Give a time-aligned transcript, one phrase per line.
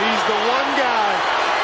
[0.00, 1.12] He's the one guy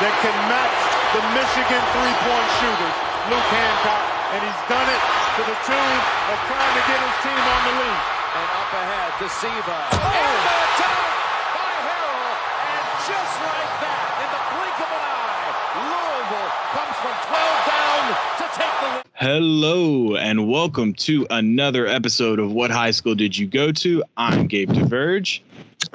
[0.05, 0.77] that can match
[1.17, 2.97] the Michigan three-point shooters,
[3.33, 4.05] Luke Hancock,
[4.37, 5.03] and he's done it
[5.41, 8.01] to the tune of trying to get his team on the lead.
[8.37, 9.79] And up ahead to Siva.
[9.89, 9.97] Oh.
[9.97, 11.17] And the attack
[11.57, 12.29] by Harrell.
[12.61, 15.49] And just like that, in the blink of an eye,
[15.81, 17.41] Louisville comes from 12
[17.73, 18.05] down
[18.37, 19.05] to take the lead.
[19.17, 24.05] Hello and welcome to another episode of What High School Did You Go To?
[24.19, 25.41] I'm Gabe DeVerge.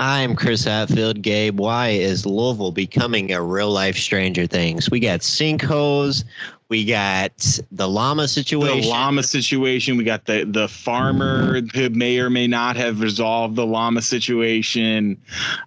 [0.02, 1.22] I'm Chris Hatfield.
[1.22, 4.90] Gabe, why is Louisville becoming a real life Stranger Things?
[4.90, 6.24] We got sinkholes.
[6.70, 8.82] We got the llama situation.
[8.82, 9.98] The llama situation.
[9.98, 15.22] We got the the farmer who may or may not have resolved the llama situation.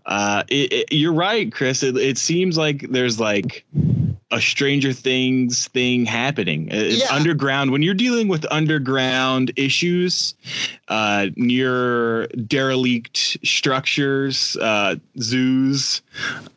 [0.07, 1.85] Uh, it, it, you're right, Chris.
[1.85, 3.65] It, it seems like there's like
[4.35, 6.69] a Stranger Things thing happening.
[6.71, 7.15] It's Yeah.
[7.15, 7.71] underground.
[7.71, 10.35] When you're dealing with underground issues,
[10.89, 16.03] uh, near derelict structures, uh, zoos,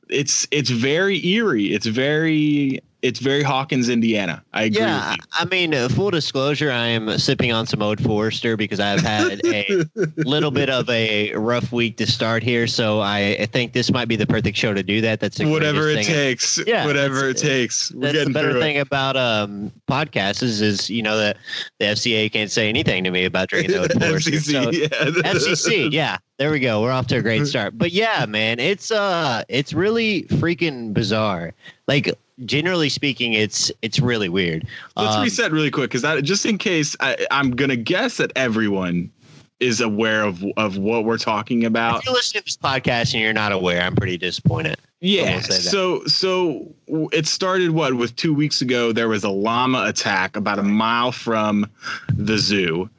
[0.10, 1.72] it's it's very eerie.
[1.74, 4.44] It's very it's very Hawkins, Indiana.
[4.54, 4.82] I agree.
[4.82, 5.16] Yeah.
[5.34, 9.40] I mean, uh, full disclosure, I am sipping on some Old Forester because I've had
[9.46, 9.86] a
[10.18, 12.66] little bit of a rough week to start here.
[12.66, 15.20] So I, I think this might be the perfect show to do that.
[15.20, 16.60] That's Whatever it takes.
[16.66, 17.92] Yeah, whatever it takes.
[17.92, 18.88] We're That's the better thing it.
[18.88, 21.38] about um, podcasts is, is you know that
[21.80, 24.40] the FCA can't say anything to me about drinking Old Forester.
[24.40, 24.88] So, yeah.
[24.88, 26.82] FCC, yeah, there we go.
[26.82, 27.78] We're off to a great start.
[27.78, 31.54] But yeah, man, it's uh, it's really freaking bizarre.
[31.88, 34.68] Like generally speaking, it's it's really weird.
[34.96, 38.32] Let's Um, reset really quick because that just in case, I, I'm gonna guess that
[38.36, 39.12] everyone
[39.60, 42.00] is aware of of what we're talking about.
[42.00, 44.78] If you listen to this podcast and you're not aware, I'm pretty disappointed.
[45.00, 45.36] Yeah.
[45.36, 45.62] will say that.
[45.62, 46.74] So so
[47.12, 48.92] it started what with two weeks ago.
[48.92, 51.70] There was a llama attack about a mile from
[52.16, 52.90] the zoo.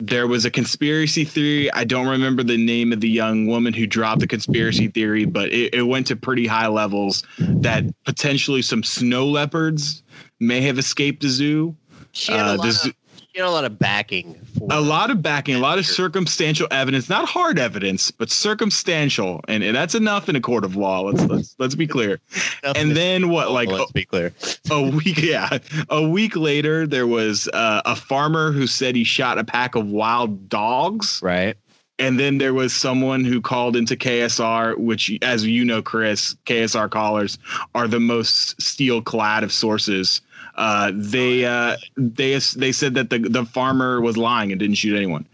[0.00, 1.72] There was a conspiracy theory.
[1.72, 5.52] I don't remember the name of the young woman who dropped the conspiracy theory, but
[5.52, 10.04] it, it went to pretty high levels that potentially some snow leopards
[10.38, 11.74] may have escaped the zoo.
[12.12, 12.94] She had, Uh, a, lot the of,
[13.38, 14.34] she had a lot of backing.
[14.58, 19.40] For a lot of backing, a lot of circumstantial evidence, not hard evidence, but circumstantial,
[19.46, 21.02] and, and that's enough in a court of law.
[21.02, 22.18] Let's let's let's be clear.
[22.74, 23.52] And then what?
[23.52, 24.32] Like let's be clear.
[24.70, 29.38] a week yeah a week later there was uh, a farmer who said he shot
[29.38, 31.56] a pack of wild dogs Right.
[32.00, 36.90] and then there was someone who called into ksr which as you know chris ksr
[36.90, 37.38] callers
[37.76, 40.20] are the most steel clad of sources
[40.58, 44.96] uh, they uh, they they said that the the farmer was lying and didn't shoot
[44.96, 45.24] anyone.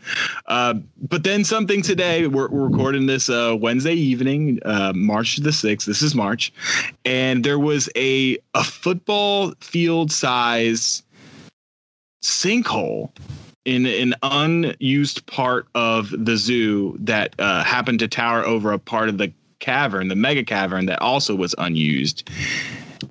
[0.47, 0.75] Uh,
[1.09, 2.27] but then something today.
[2.27, 5.87] We're, we're recording this uh, Wednesday evening, uh, March the sixth.
[5.87, 6.53] This is March,
[7.07, 11.03] and there was a a football field size
[12.23, 13.11] sinkhole
[13.65, 19.09] in an unused part of the zoo that uh, happened to tower over a part
[19.09, 22.29] of the cavern, the mega cavern that also was unused.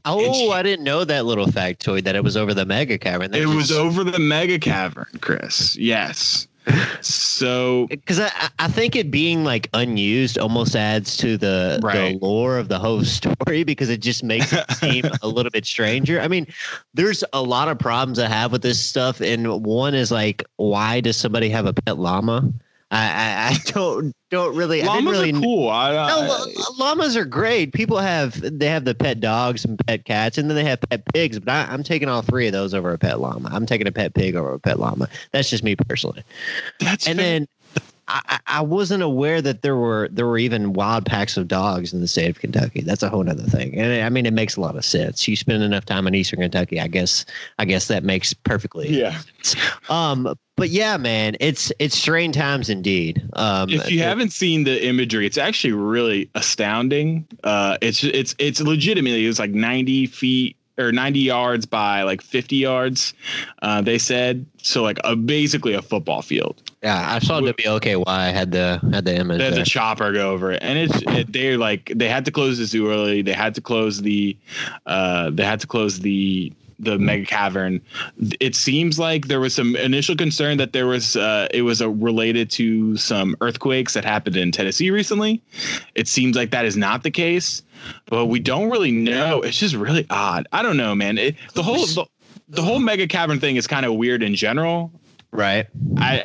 [0.05, 3.33] Oh, she- I didn't know that little factoid that it was over the mega cavern.
[3.33, 5.75] It was over the mega cavern, Chris.
[5.77, 6.47] Yes.
[7.01, 12.19] So because I, I think it being like unused almost adds to the, Right.
[12.19, 15.65] the lore of the whole story because it just makes it seem a little bit
[15.65, 16.21] stranger.
[16.21, 16.47] I mean,
[16.93, 21.01] there's a lot of problems I have with this stuff, and one is like, why
[21.01, 22.51] does somebody have a pet llama?
[22.93, 24.83] I I, don't don't really.
[24.83, 25.69] I didn't llamas really are cool.
[25.69, 26.45] I, I, No,
[26.77, 27.73] llamas are great.
[27.73, 31.03] People have they have the pet dogs and pet cats, and then they have pet
[31.13, 31.39] pigs.
[31.39, 33.49] But I, I'm taking all three of those over a pet llama.
[33.51, 35.09] I'm taking a pet pig over a pet llama.
[35.31, 36.23] That's just me personally.
[36.79, 37.25] that's And fair.
[37.25, 37.47] then
[38.13, 41.99] I, I wasn't aware that there were there were even wild packs of dogs in
[41.99, 42.81] the state of Kentucky.
[42.81, 43.75] That's a whole other thing.
[43.77, 45.27] And I mean, it makes a lot of sense.
[45.27, 47.25] You spend enough time in Eastern Kentucky, I guess.
[47.57, 48.89] I guess that makes perfectly.
[48.89, 49.19] yeah.
[49.89, 50.35] Um.
[50.55, 53.27] But yeah, man, it's it's strange times indeed.
[53.33, 53.69] Um.
[53.69, 57.27] if you the- haven't seen the imagery, it's actually really astounding.
[57.43, 62.55] Uh, it's it's it's legitimately it's like 90 feet or 90 yards by like 50
[62.55, 63.13] yards.
[63.61, 66.61] Uh, they said so, like a basically a football field.
[66.81, 69.37] Yeah, I saw WLKY had the had the image.
[69.37, 69.63] They had there.
[69.63, 72.65] the chopper go over it, and it's it, they're like they had to close the
[72.65, 73.21] zoo early.
[73.21, 74.35] They had to close the,
[74.85, 77.81] uh, they had to close the the mega cavern.
[78.39, 81.89] It seems like there was some initial concern that there was uh, it was uh
[81.89, 85.41] related to some earthquakes that happened in Tennessee recently.
[85.95, 87.61] It seems like that is not the case,
[88.05, 89.41] but we don't really know.
[89.41, 90.47] It's just really odd.
[90.51, 91.17] I don't know, man.
[91.17, 92.05] It, the whole the,
[92.49, 94.91] the whole mega cavern thing is kind of weird in general.
[95.31, 95.67] right.
[95.97, 96.23] I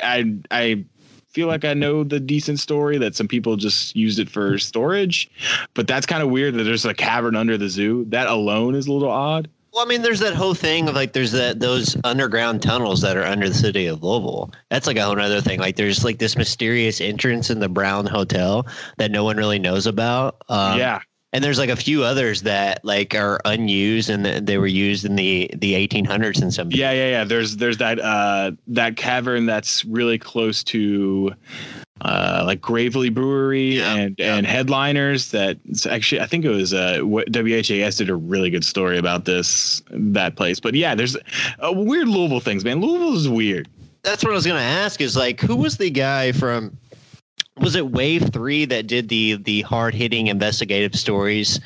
[0.51, 0.85] I I
[1.27, 5.29] feel like I know the decent story that some people just used it for storage,
[5.73, 8.05] but that's kind of weird that there's a cavern under the zoo.
[8.09, 9.49] That alone is a little odd.
[9.71, 13.15] Well, I mean, there's that whole thing of like there's that those underground tunnels that
[13.15, 14.51] are under the city of Louisville.
[14.69, 15.59] That's like a whole other thing.
[15.59, 18.65] Like there's like this mysterious entrance in the Brown Hotel
[18.97, 20.41] that no one really knows about.
[20.49, 24.65] Um, yeah, And there's like a few others that like are unused and they were
[24.65, 26.71] used in the the 1800s and some.
[26.71, 27.23] Yeah, yeah, yeah.
[27.23, 31.31] There's there's that uh that cavern that's really close to
[32.01, 34.35] uh like Gravely Brewery Yeah, and yeah.
[34.37, 38.65] and headliners that actually I think it was uh what WHAS did a really good
[38.65, 40.59] story about this that place.
[40.59, 41.15] But yeah, there's
[41.59, 42.81] uh, weird Louisville things, man.
[42.81, 43.67] Louisville is weird.
[44.01, 44.99] That's what I was gonna ask.
[44.99, 46.75] Is like who was the guy from?
[47.61, 51.59] Was it Wave Three that did the the hard hitting investigative stories?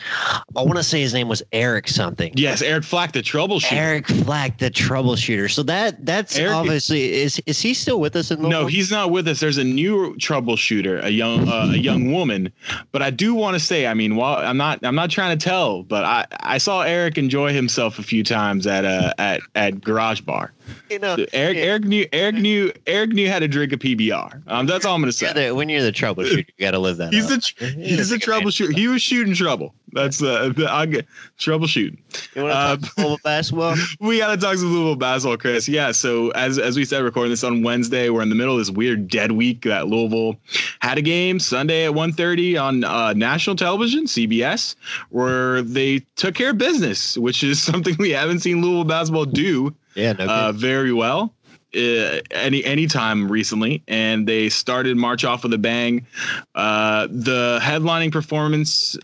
[0.56, 2.34] I want to say his name was Eric something.
[2.36, 3.72] Yes, Eric Flack, the troubleshooter.
[3.74, 5.50] Eric Flack, the troubleshooter.
[5.52, 8.68] So that that's Eric- obviously is is he still with us in No, Louisville?
[8.68, 9.40] he's not with us.
[9.40, 12.52] There's a new troubleshooter, a young uh, a young woman.
[12.92, 15.44] But I do want to say, I mean, while I'm not I'm not trying to
[15.44, 19.82] tell, but I I saw Eric enjoy himself a few times at uh at at
[19.82, 20.54] Garage Bar.
[20.90, 21.64] you know Eric yeah.
[21.64, 24.42] Eric knew Eric knew Eric knew how to drink a PBR.
[24.48, 25.32] Um, that's all I'm gonna say.
[25.34, 27.14] the- when you're the troubleshooter, you got to live that.
[27.14, 27.30] He's up.
[27.32, 28.74] the tr- he's the troubleshooter.
[28.76, 29.74] He was shooting trouble.
[29.92, 31.06] That's uh the, I get
[31.40, 31.98] troubleshooting.
[32.36, 33.76] You want to uh, talk Louisville basketball?
[34.00, 35.68] we got to talk some Louisville basketball, Chris.
[35.68, 35.92] Yeah.
[35.92, 38.72] So as as we said, recording this on Wednesday, we're in the middle of this
[38.72, 40.36] weird dead week that Louisville
[40.80, 44.76] had a game Sunday at 1.30 on uh, national television, CBS,
[45.10, 49.76] where they took care of business, which is something we haven't seen Louisville basketball do
[49.96, 50.26] Yeah, no.
[50.26, 51.34] uh, very well.
[51.76, 56.06] Uh, any any time recently, and they started March off with a bang.
[56.54, 58.96] Uh, the headlining performance,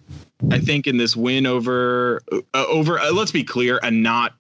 [0.52, 3.00] I think, in this win over uh, over.
[3.00, 4.34] Uh, let's be clear, a not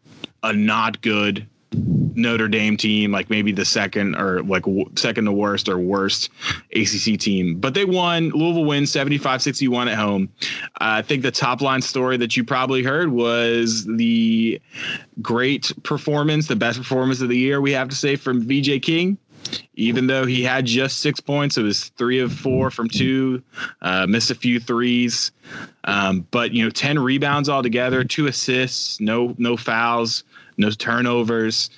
[0.44, 5.31] a not good Notre Dame team, like maybe the second or like w- second to
[5.31, 6.30] worst or worst
[6.75, 7.60] ACC team.
[7.60, 8.30] But they won.
[8.30, 10.30] Louisville wins 75 61 at home.
[10.42, 14.60] Uh, I think the top line story that you probably heard was the
[15.21, 19.18] great performance, the best performance of the year, we have to say, from VJ King.
[19.75, 23.41] Even though he had just six points, it was three of four from two,
[23.81, 25.31] uh, missed a few threes,
[25.86, 30.24] um, but you know, ten rebounds altogether, two assists, no no fouls,
[30.57, 31.69] no turnovers.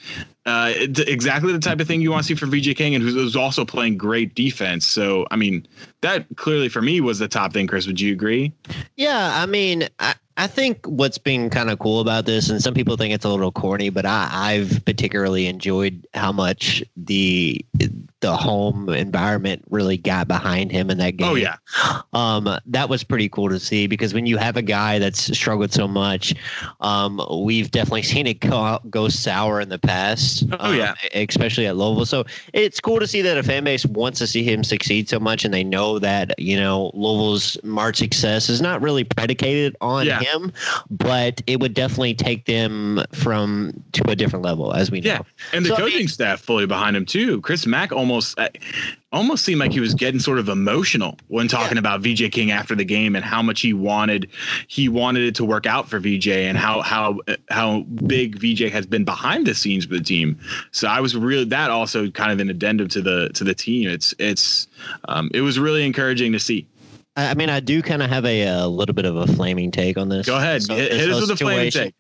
[0.45, 3.35] Uh, exactly the type of thing you want to see from VJ King, and who's,
[3.35, 4.87] also playing great defense.
[4.87, 5.67] So, I mean,
[6.01, 7.67] that clearly for me was the top thing.
[7.67, 8.51] Chris, would you agree?
[8.95, 9.87] Yeah, I mean,
[10.37, 13.29] I think what's been kind of cool about this, and some people think it's a
[13.29, 17.65] little corny, but I, I've particularly enjoyed how much the
[18.21, 21.27] the home environment really got behind him in that game.
[21.27, 21.57] Oh yeah,
[22.13, 25.73] um, that was pretty cool to see because when you have a guy that's struggled
[25.73, 26.33] so much,
[26.81, 30.43] um, we've definitely seen it go, go sour in the past.
[30.53, 30.93] Oh, um, yeah.
[31.15, 32.05] especially at Louisville.
[32.05, 35.19] So it's cool to see that a fan base wants to see him succeed so
[35.19, 40.05] much, and they know that you know Louisville's March success is not really predicated on
[40.05, 40.19] Yeah.
[40.19, 40.51] him,
[40.89, 45.09] but it would definitely take them from to a different level, as we know.
[45.09, 45.19] Yeah,
[45.53, 47.41] and the So, I coaching mean- staff fully behind him too.
[47.41, 48.47] Chris Mack almost uh,
[49.11, 52.75] almost seemed like he was getting sort of emotional when talking about VJ King after
[52.75, 54.29] the game and how much he wanted
[54.67, 57.19] he wanted it to work out for VJ and how how
[57.49, 60.39] how big VJ has been behind the scenes for the team.
[60.71, 63.89] So I was really that also kind of an addendum to the to the team.
[63.89, 64.67] It's it's
[65.07, 66.67] um, it was really encouraging to see.
[67.15, 69.71] I I mean, I do kind of have a, a little bit of a flaming
[69.71, 70.25] take on this.
[70.25, 71.93] Go ahead, So- hit, this hit us with a flaming take.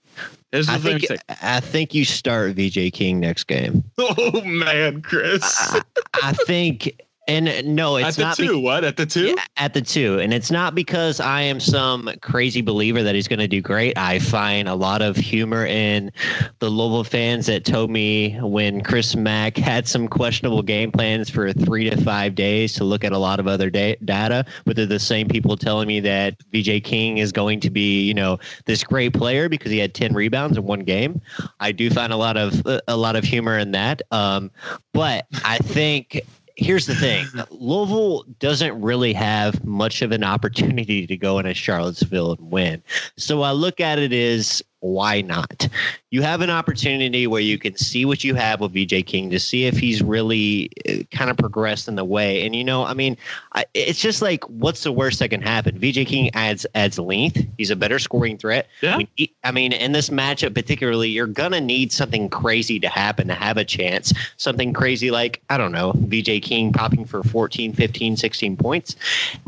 [0.53, 1.21] Us I with a flaming think.
[1.41, 3.83] I think you start VJ King next game.
[3.97, 5.41] Oh man, Chris.
[5.43, 5.81] I,
[6.23, 8.83] I think, and no, At it's the not be- two, what?
[8.83, 9.27] At the two?
[9.27, 13.27] Yeah, at the two, and it's not because I am some crazy believer that he's
[13.27, 13.97] going to do great.
[13.97, 16.11] I find a lot of humor in
[16.59, 21.53] the Louisville fans that told me when Chris Mack had some questionable game plans for
[21.53, 24.43] three to five days to look at a lot of other da- data.
[24.65, 28.15] But they're the same people telling me that VJ King is going to be, you
[28.15, 31.21] know, this great player because he had ten rebounds in one game.
[31.59, 34.01] I do find a lot of a lot of humor in that.
[34.11, 34.49] Um,
[34.91, 36.21] but I think
[36.61, 42.33] here's the thing Louisville doesn't really have much of an opportunity to go into Charlottesville
[42.33, 42.83] and win.
[43.17, 45.67] So I look at it as why not?
[46.09, 49.39] You have an opportunity where you can see what you have with VJ King to
[49.39, 52.45] see if he's really uh, kind of progressed in the way.
[52.45, 53.15] And you know, I mean,
[53.53, 55.77] I, it's just like what's the worst that can happen?
[55.77, 57.41] VJ King adds adds length.
[57.57, 58.67] He's a better scoring threat.
[58.81, 58.97] Yeah.
[58.97, 63.27] We need- I mean, in this matchup particularly, you're gonna need something crazy to happen
[63.27, 64.11] to have a chance.
[64.37, 68.95] Something crazy like I don't know, VJ King popping for 14, 15, 16 points,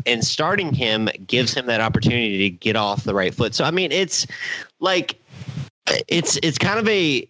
[0.06, 3.54] and starting him gives him that opportunity to get off the right foot.
[3.54, 4.26] So I mean, it's
[4.80, 5.16] like
[6.08, 7.26] it's it's kind of a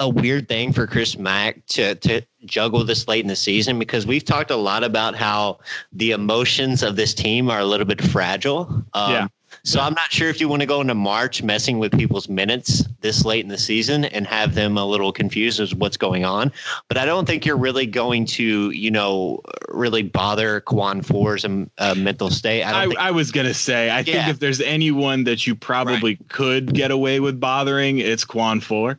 [0.00, 4.06] a weird thing for Chris Mack to to juggle this late in the season because
[4.06, 5.58] we've talked a lot about how
[5.92, 8.84] the emotions of this team are a little bit fragile.
[8.92, 9.26] Um, Yeah.
[9.62, 12.84] So I'm not sure if you want to go into March messing with people's minutes
[13.00, 16.52] this late in the season and have them a little confused as what's going on.
[16.88, 21.70] But I don't think you're really going to, you know, really bother Quan Four's um,
[21.78, 22.62] uh, mental state.
[22.62, 26.74] I, I, I was gonna say, I think if there's anyone that you probably could
[26.74, 28.98] get away with bothering, it's Quan Four.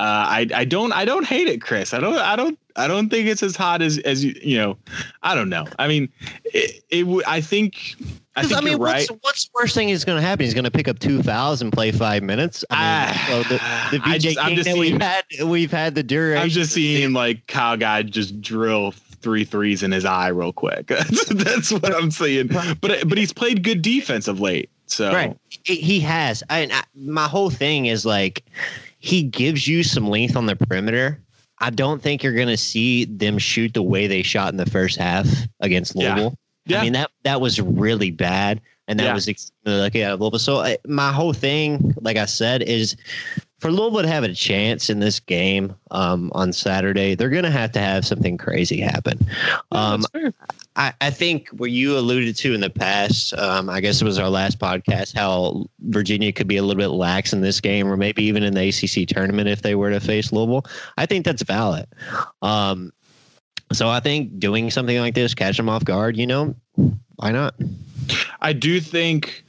[0.00, 1.92] Uh, I I don't I don't hate it, Chris.
[1.92, 4.78] I don't I don't I don't think it's as hot as as you you know.
[5.22, 5.66] I don't know.
[5.78, 6.08] I mean,
[6.44, 7.06] it, it.
[7.26, 7.96] I think
[8.34, 9.10] I think I mean, you're right.
[9.10, 10.44] what's, what's the worst thing is going to happen?
[10.44, 12.64] He's going to pick up two fouls and play five minutes.
[12.70, 13.44] I mean, Ah,
[13.90, 16.42] the, the VJ just- King just that we've had, we've had the duration.
[16.44, 20.86] I'm just seeing like Kyle Guy just drill three threes in his eye real quick.
[20.86, 22.46] That's, that's what I'm seeing.
[22.46, 24.70] But but he's played good defense of late.
[24.86, 25.36] So Right.
[25.64, 26.42] He- has.
[26.48, 28.44] I, and I, my whole thing is like
[29.00, 31.20] he gives you some length on the perimeter.
[31.58, 34.64] I don't think you're going to see them shoot the way they shot in the
[34.70, 35.26] first half
[35.60, 36.14] against Yeah.
[36.14, 36.38] Louisville.
[36.66, 36.80] Yeah.
[36.80, 39.14] I mean that that was really bad, and that Yeah.
[39.14, 40.38] was lucky out Louisville.
[40.38, 42.96] So I, my whole thing, like I said, is
[43.60, 47.50] for Louisville to have a chance in this game um, on Saturday, they're going to
[47.50, 49.18] have to have something crazy happen.
[49.70, 50.04] Um.
[50.76, 54.18] I, I think what you alluded to in the past, um, I guess it was
[54.18, 57.96] our last podcast, how Virginia could be a little bit lax in this game, or
[57.96, 60.64] maybe even in the ACC tournament if they were to face Louisville.
[60.96, 61.86] I think that's valid.
[62.40, 62.92] Um,
[63.72, 66.54] so I think doing something like this, catch them off guard, you know,
[67.16, 67.54] why not?
[68.40, 69.44] I do think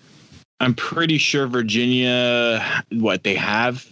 [0.59, 3.87] I'm pretty sure Virginia what they have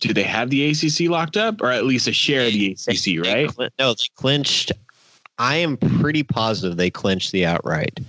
[0.00, 3.04] do they have the ACC locked up or at least a share of the ACC,
[3.04, 3.50] They right?
[3.50, 4.72] cl- no, they clinched.
[5.38, 8.00] I am pretty positive they clinched the outright.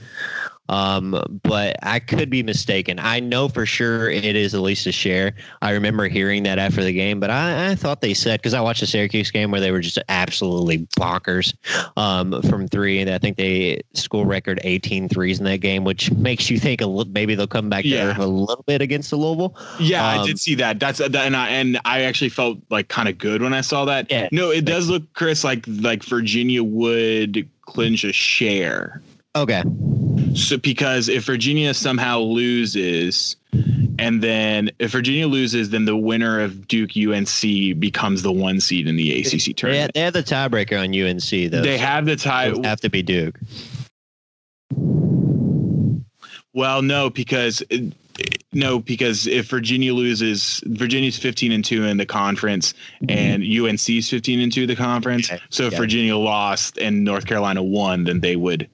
[0.71, 2.97] Um, but I could be mistaken.
[2.97, 5.33] I know for sure it is at least a share.
[5.61, 8.61] I remember hearing that after the game, but I, I thought they said because I
[8.61, 11.53] watched the Syracuse game where they were just absolutely bonkers
[11.97, 16.09] um, from three, and I think they school record 18 threes in that game, which
[16.13, 18.05] makes you think a little, maybe they'll come back Yeah.
[18.11, 19.55] earth a little bit against the Louisville.
[19.79, 20.79] Yeah, I Um, did see that.
[20.79, 23.83] That's that, and I and I actually felt like kind of good when I saw
[23.85, 24.07] that.
[24.09, 24.29] Yeah.
[24.31, 29.01] No, it does look, Chris, like like Virginia would clinch a share.
[29.35, 29.63] Okay,
[30.35, 33.35] So because if Virginia somehow loses,
[33.99, 38.87] and then if Virginia loses, then the winner of Duke UNC becomes the one seed
[38.87, 39.91] in the ACC tournament.
[39.93, 41.61] they have the tiebreaker on UNC though.
[41.61, 42.53] They have the tie.
[42.63, 43.37] have to be Duke.
[46.53, 47.63] Well, no, because
[48.53, 52.73] no, because if Virginia loses, Virginia's fifteen and two in the conference,
[53.07, 55.31] and UNC's fifteen and two in the conference.
[55.31, 55.41] Okay.
[55.49, 55.79] So if Yeah.
[55.79, 58.67] Virginia lost and North Carolina won, then they would.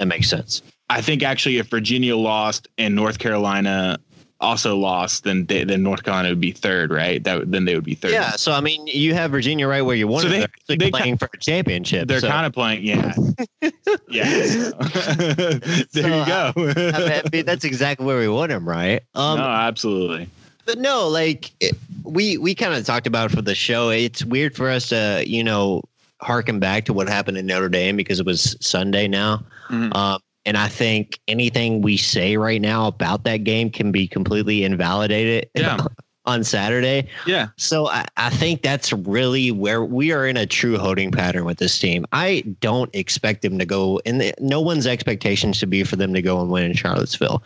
[0.00, 0.62] That makes sense.
[0.88, 3.98] I think actually, if Virginia lost and North Carolina
[4.40, 7.22] also lost, then they, then North Carolina would be third, right?
[7.22, 8.12] That then they would be third.
[8.12, 10.40] Yeah, so I mean, you have Virginia right where you want So them.
[10.40, 12.08] they- They're they playing for a championship.
[12.08, 13.12] They're so, kind of playing, yeah,
[14.08, 14.24] yeah.
[15.14, 16.52] there So, you go.
[16.56, 19.02] I I mean, that's exactly where we want them, right?
[19.14, 20.28] Um, no, absolutely.
[20.64, 23.90] but no, like it, we we kind of talked about for the show.
[23.90, 25.82] It's weird for us to, you know,
[26.20, 29.42] harken back to what happened in Notre Dame because it was Sunday now.
[29.68, 29.94] Mhm.
[29.94, 34.64] Um, and I think anything we say right now about that game can be completely
[34.64, 35.78] invalidated Yeah.
[36.26, 37.08] on Saturday.
[37.26, 37.48] Yeah.
[37.56, 41.58] So I, I think that's really where we are in a true holding pattern with
[41.58, 42.04] this team.
[42.12, 46.12] I don't expect them to go, and the- no one's expectations to be for them
[46.14, 47.42] to go and win in Charlottesville.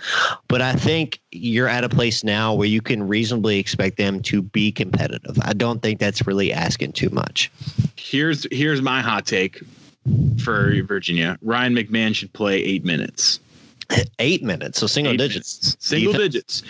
[0.49, 4.43] But I think you're at a place now where you can reasonably expect them to
[4.43, 5.39] be competitive.
[5.43, 7.51] I don't think that's really asking too much.
[7.97, 9.61] Here's here's my hot take
[10.43, 11.39] for Virginia.
[11.43, 13.39] Ryan McMahon should play eight minutes.
[14.19, 15.63] Eight minutes, so single Eight digits.
[15.63, 15.77] minutes.
[15.87, 16.33] Single Defense.
[16.33, 16.63] digits.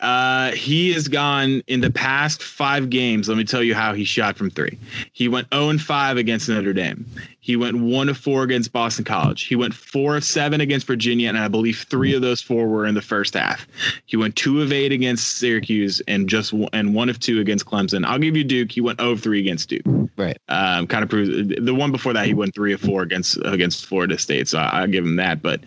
[0.00, 3.28] Uh, he has gone in the past five games.
[3.28, 4.78] Let me tell you how he shot from three.
[5.12, 7.04] He went 0 and 5 against Notre Dame.
[7.40, 9.44] He went 1 of 4 against Boston College.
[9.44, 12.86] He went 4 of 7 against Virginia, and I believe three of those four were
[12.86, 13.66] in the first half.
[14.06, 18.04] He went 2 of 8 against Syracuse and just and 1 of 2 against Clemson.
[18.04, 18.70] I'll give you Duke.
[18.70, 19.82] He went 0 of 3 against Duke.
[20.16, 20.38] Right.
[20.48, 23.86] Um, kind of proves the one before that he went 3 of 4 against against
[23.86, 24.46] Florida State.
[24.46, 25.42] So I, I'll give him that.
[25.42, 25.60] But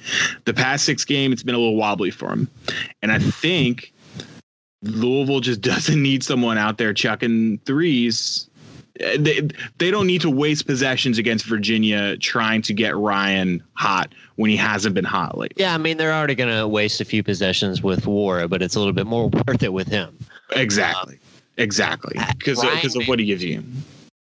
[0.45, 2.47] the past six games, it's been a little wobbly for him.
[3.01, 3.91] And I think
[4.81, 8.49] Louisville just doesn't need someone out there chucking threes.
[8.99, 9.47] Uh, They,
[9.77, 14.57] they don't need to waste possessions against Virginia trying to get Ryan hot when he
[14.57, 15.61] hasn't been hot lately.
[15.61, 18.75] Yeah, I mean they're already going to waste a few possessions with War, but it's
[18.75, 20.17] a little bit more worth it with him.
[20.51, 21.19] Exactly.
[21.57, 22.15] Exactly.
[22.37, 23.63] Because because of what he gives you.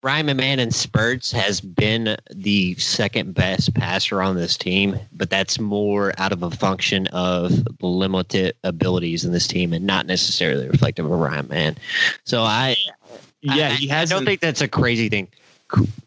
[0.02, 5.60] Ryan McMahon in spurts has been the second best passer on this team, but that's
[5.60, 7.52] more out of a function of
[7.82, 11.76] limited abilities in this team and not necessarily reflective of Ryan McMahon.
[12.24, 12.76] So I,
[13.42, 14.18] Yeah, I, he hasn't.
[14.20, 15.28] don't think that's a crazy thing.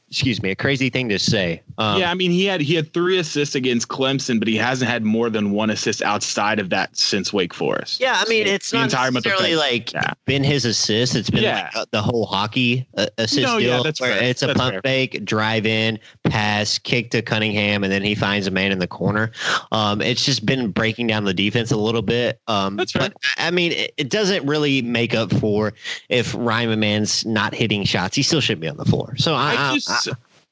[0.10, 2.94] Excuse me, a crazy thing to say, Um, yeah, I mean he had he had
[2.94, 6.96] three assists against Clemson, but he hasn't had more than one assist outside of that
[6.98, 8.00] since Wake Forest.
[8.00, 10.14] Yeah, I mean So it's the not entire month of necessarily like Yeah.
[10.26, 11.16] been his assist.
[11.16, 11.64] It's been Yeah.
[11.74, 14.24] like uh, the whole hockey uh, assist No, yeah, deal that's where fair.
[14.24, 14.82] it's a That's pump fair.
[14.82, 18.88] fake, drive in, pass, kick to Cunningham, and then he finds a man in the
[18.88, 19.32] corner.
[19.72, 22.40] Um, it's just been breaking down the defense a little bit.
[22.48, 23.10] Um, That's fair.
[23.10, 25.74] but I mean, it, it doesn't really make up for
[26.10, 28.16] if Ryan Man's not hitting shots.
[28.16, 29.16] He still should be on the floor.
[29.18, 30.10] So I, I I- just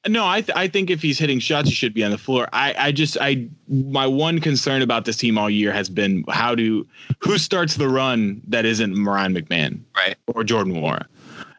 [0.07, 2.47] no, I th- I think if he's hitting shots, he should be on the floor.
[2.53, 6.55] I I just I my one concern about this team all year has been how
[6.55, 6.87] do
[7.19, 10.15] who starts the run that isn't Ryan McMahon Right.
[10.27, 11.05] or Jordan Nwora.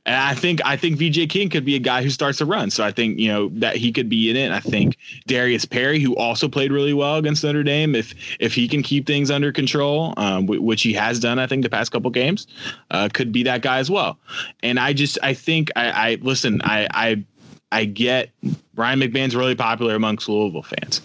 [0.05, 2.71] And I think I think VJ King could be a guy who starts a run.
[2.71, 4.51] So I think you know that he could be in it.
[4.51, 4.97] I think
[5.29, 9.07] Darius Perry, who also played really well against Notre Dame, if if he can keep
[9.07, 12.49] things under control, um, wh- which he has done, I think the past couple games,
[12.91, 14.19] uh, could be that guy as well.
[14.65, 16.61] And I just I think I, I listen.
[16.65, 17.25] I I
[17.73, 18.31] I get
[18.77, 21.01] Ryan McMahon's really popular amongst Louisville fans.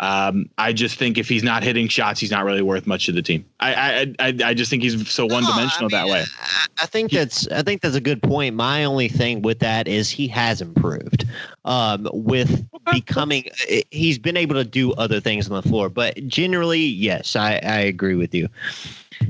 [0.00, 3.12] Um, I just think if he's not hitting shots, he's not really worth much to
[3.12, 3.44] the team.
[3.60, 3.74] I
[4.18, 6.20] I I, I just think he's so one dimensional No, I that way.
[6.22, 8.54] I- I think that's I think that's a good point.
[8.54, 11.24] My only thing with that is he has improved
[11.64, 13.46] um, with becoming.
[13.90, 17.78] He's been able to do other things on the floor, but generally, yes, I, I
[17.80, 18.48] agree with you.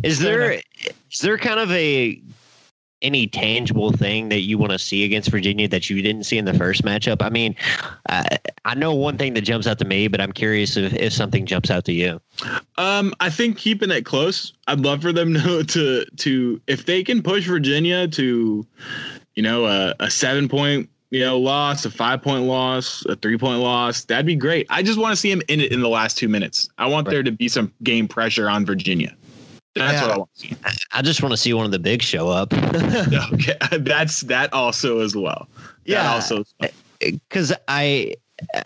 [0.02, 0.60] Is there
[1.10, 2.20] is there kind of a
[3.02, 6.44] any tangible thing that you want to see against Virginia that you didn't see in
[6.44, 7.22] the first matchup?
[7.22, 7.54] I mean,
[8.08, 11.12] I, I know one thing that jumps out to me, but I'm curious if, if
[11.12, 12.20] something jumps out to you.
[12.76, 14.52] Um, I think keeping it close.
[14.66, 18.66] I'd love for them to to to if they can push Virginia to,
[19.34, 23.38] you know, a, a seven point you know loss, a five point loss, a three
[23.38, 24.04] point loss.
[24.04, 24.66] That'd be great.
[24.70, 26.68] I just want to see him in it in the last two minutes.
[26.78, 27.14] I want Right.
[27.14, 29.14] there to be some game pressure on Virginia.
[29.78, 30.06] That's Yeah.
[30.06, 30.56] what I want to see.
[30.92, 32.52] I just want to see one of the big show up.
[33.32, 35.48] okay, that's that also as well.
[35.86, 36.12] That Yeah.
[36.14, 36.44] also.
[37.00, 38.14] because I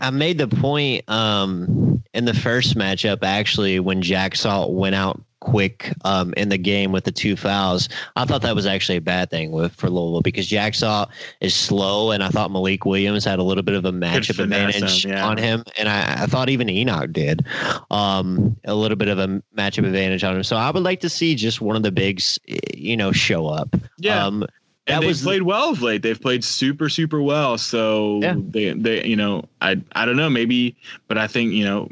[0.00, 5.20] I made the point um, in the first matchup actually when Jack Salt went out
[5.42, 7.88] quick um, in the game with the two fouls.
[8.14, 11.08] I thought that was actually a bad thing with for Louisville because Jack Salt
[11.40, 15.04] is slow, and I thought Malik Williams had a little bit of a matchup advantage
[15.04, 15.26] him, yeah.
[15.26, 17.44] on him, and I, I thought even Enoch did
[17.90, 20.44] um, a little bit of a matchup advantage on him.
[20.44, 22.38] So I would like to see just one of the bigs,
[22.74, 23.74] you know, show up.
[23.98, 24.24] Yeah.
[24.24, 24.44] Um,
[24.86, 26.02] and that they've was- played well of late.
[26.02, 27.58] They've played super, super well.
[27.58, 28.34] So Yeah.
[28.36, 30.76] they, they, you know, I, I don't know, maybe,
[31.08, 31.88] but I think you know,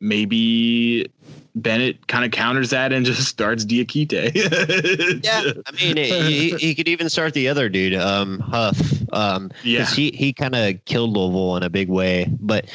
[0.00, 1.10] maybe
[1.56, 4.34] Bennett kind of counters that and just starts Diakite.
[5.24, 8.78] Yeah, I mean, he, he could even start the other dude, um, Huff.
[9.12, 9.86] Um, Yeah.
[9.86, 12.66] he he kind of killed Louisville in a big way, but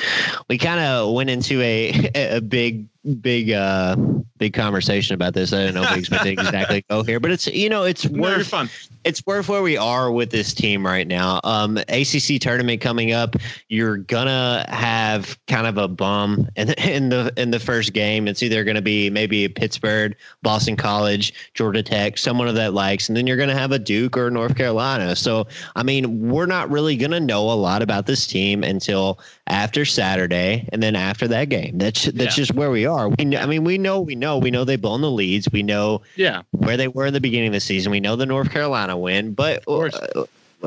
[0.47, 2.87] we kind of went into a a big
[3.21, 3.95] big uh
[4.39, 5.53] big conversation about this.
[5.53, 8.47] I don't know if we expected exactly go here, but it's you know it's worth
[8.47, 8.69] fun.
[9.03, 11.39] it's worth where we are with this team right now.
[11.43, 13.35] Um, ACC tournament coming up.
[13.67, 18.27] You're gonna have kind of a bum in, in the in the first game.
[18.27, 23.17] It's either gonna be maybe Pittsburgh, Boston College, Georgia Tech, someone of that likes, and
[23.17, 25.15] then you're gonna have a Duke or North Carolina.
[25.15, 29.83] So I mean, we're not really gonna know a lot about this team until after
[29.83, 31.77] Saturday, and then after that game.
[31.77, 32.43] That's that's Yeah.
[32.43, 33.09] just where we are.
[33.09, 35.47] We I mean, we know we know we know they've blown the leads.
[35.51, 36.43] We know Yeah.
[36.51, 37.91] where they were in the beginning of the season.
[37.91, 39.95] We know the North Carolina win, but course.
[39.95, 40.25] uh,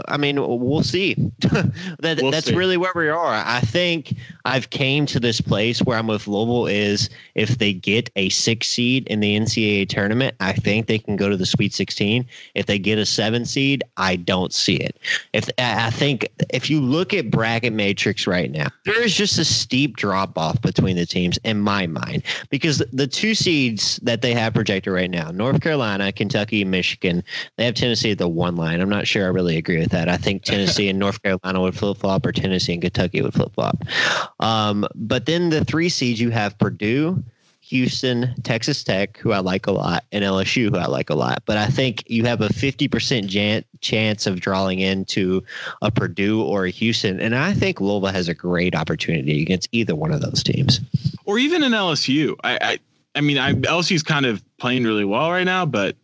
[0.09, 1.15] I mean, we'll see.
[2.01, 2.55] that, We'll that's see.
[2.55, 3.43] really where we are.
[3.47, 8.11] I think I've came to this place where I'm with Louisville is if they get
[8.17, 11.75] a six seed in the NCAA tournament, I think they can go to the Sweet
[11.75, 12.27] 16.
[12.55, 14.99] If they get a seven seed, I don't see it.
[15.33, 19.45] If I think if you look at bracket matrix right now, there is just a
[19.45, 24.33] steep drop off between the teams in my mind because the two seeds that they
[24.33, 27.23] have projected right now, North Carolina, Kentucky, Michigan,
[27.57, 28.81] they have Tennessee at the one line.
[28.81, 30.09] I'm not sure I really agree with that.
[30.09, 33.53] I think Tennessee and North Carolina would flip flop, or Tennessee and Kentucky would flip
[33.55, 33.83] flop.
[34.41, 37.23] Um, but then the three seeds, you have Purdue,
[37.73, 41.43] Houston, Texas Tech, who I like a lot, and LSU, who I like a lot.
[41.47, 45.43] But I think you have a 50% jan- chance of drawing into
[45.81, 47.21] a Purdue or a Houston.
[47.21, 50.81] And I think Louisville has a great opportunity against either one of those teams.
[51.25, 52.37] Or even in LSU.
[52.45, 52.79] I, I,
[53.15, 55.97] I mean, I, LSU's kind of playing really well right now, but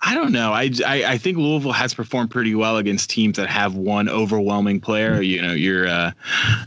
[0.00, 0.52] I don't know.
[0.52, 4.80] I, I, I think Louisville has performed pretty well against teams that have one overwhelming
[4.80, 5.20] player.
[5.20, 6.12] You know, your uh,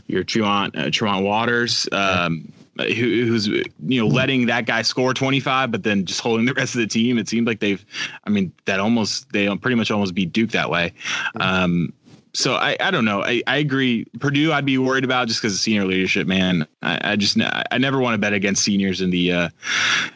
[0.06, 2.84] your Tremont uh, Tremont Waters, um, who,
[3.24, 6.82] who's you know letting that guy score 25, but then just holding the rest of
[6.82, 7.16] the team.
[7.16, 7.84] It seemed like they've.
[8.24, 10.92] I mean, that almost they pretty much almost beat Duke that way.
[11.40, 11.94] Um,
[12.34, 13.22] so I, I don't know.
[13.22, 14.06] I, I agree.
[14.18, 16.66] Purdue, I'd be worried about just because of senior leadership, man.
[16.82, 19.48] I, I just I never want to bet against seniors in the uh,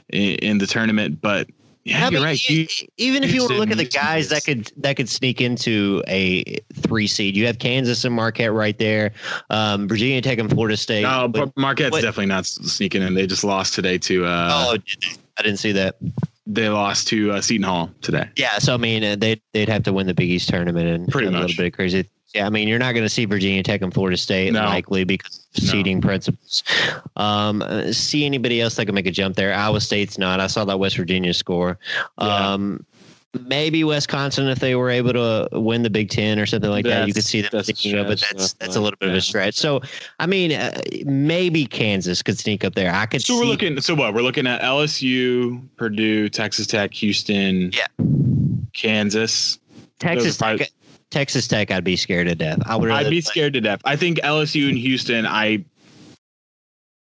[0.08, 1.48] in, in the tournament, but
[1.86, 2.50] Yeah, I you're mean, right.
[2.50, 5.40] e- even if you want to look at the guys that could that could sneak
[5.40, 6.42] into a
[6.74, 9.12] three seed, you have Kansas and Marquette right there.
[9.50, 11.02] Um, Virginia Tech and Florida State.
[11.02, 13.14] no, but- Marquette's what- definitely not sneaking in.
[13.14, 14.24] They just lost today to.
[14.24, 14.76] Uh, oh.
[15.38, 15.96] I didn't see that.
[16.48, 18.28] They lost to uh, Seton Hall today.
[18.36, 21.08] Yeah, so I mean, uh, they'd they'd have to win the Big East tournament and
[21.08, 22.08] Pretty much a little bit of crazy.
[22.34, 24.64] Yeah, I mean, you're not going to see Virginia Tech and Florida State No.
[24.64, 25.70] likely because of No.
[25.70, 26.64] seeding principles.
[27.16, 27.62] Um,
[27.92, 29.54] see anybody else that can make a jump there?
[29.54, 30.40] Iowa State's not.
[30.40, 31.78] I saw that West Virginia score.
[32.20, 32.52] Yeah.
[32.52, 32.84] Um,
[33.46, 37.06] maybe Wisconsin if they were able to win the Big Ten or something like that.
[37.06, 39.20] You could see them that's sneaking up, but that's that's a little bit of a
[39.20, 39.54] stretch.
[39.54, 39.80] So,
[40.18, 42.92] I mean, uh, maybe Kansas could sneak up there.
[42.94, 43.22] I could.
[43.22, 43.80] So see, we're looking.
[43.80, 44.14] So what?
[44.14, 47.86] We're looking at LSU, Purdue, Texas Tech, Houston, Yeah.
[48.72, 49.58] Kansas.
[49.98, 50.70] Texas probably- Tech.
[51.10, 52.58] Texas Tech, I'd be scared to death.
[52.66, 52.90] I would.
[52.90, 53.80] I'd be play- scared to death.
[53.84, 55.26] I think LSU and Houston.
[55.26, 55.64] I.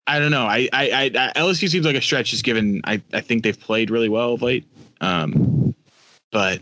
[0.09, 0.45] I don't know.
[0.45, 3.59] I, I, I, I LSU seems like a stretch, just given I, I think they've
[3.59, 4.65] played really well of late.
[5.01, 5.75] Um,
[6.31, 6.61] but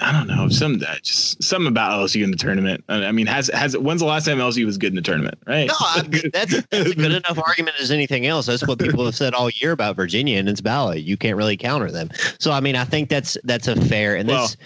[0.00, 0.48] I don't know.
[0.48, 2.84] Some that just something about LSU in the tournament.
[2.88, 5.38] I mean, has has when's the last time LSU was good in the tournament?
[5.46, 5.68] Right?
[5.68, 8.46] No, I mean, that's, that's a good enough argument as anything else.
[8.46, 11.02] That's what people have said all year about Virginia and its ballot.
[11.02, 12.10] You can't really counter them.
[12.38, 14.56] So I mean, I think that's that's a fair and this.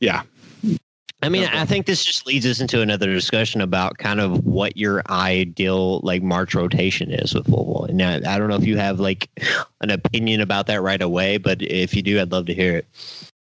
[0.00, 0.22] yeah.
[1.24, 4.76] I mean, I think this just leads us into another discussion about kind of what
[4.76, 7.86] your ideal like March rotation is with Louisville.
[7.86, 9.30] And I, I don't know if you have like
[9.80, 12.86] an opinion about that right away, but if you do, I'd love to hear it.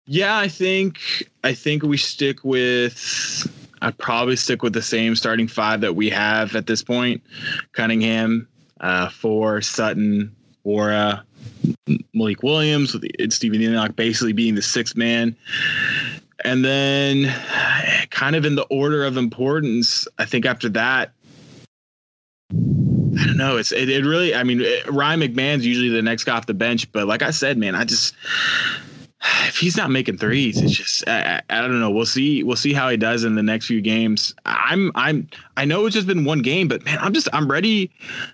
[0.05, 0.99] Yeah, I think
[1.43, 3.51] I think we stick with.
[3.81, 7.23] I'd probably stick with the same starting five that we have at this point:
[7.73, 8.47] Cunningham,
[8.79, 11.23] uh, for Sutton, Nwora,
[12.13, 15.35] Malik Williams, with Steven Enoch basically being the sixth man.
[16.43, 17.33] And then,
[18.09, 21.13] kind of in the order of importance, I think after that,
[22.51, 23.57] I don't know.
[23.57, 24.35] It's it, it really.
[24.35, 27.31] I mean, it, Ryan McMahon's usually the next guy off the bench, but like I
[27.31, 28.13] said, man, I just
[29.47, 31.89] if he's not making threes, it's just I, I, I don't know.
[31.89, 32.43] We'll see.
[32.43, 34.35] We'll see how he does in the next few games.
[34.45, 37.91] I'm I'm I know it's just been one game, but man, I'm just I'm ready.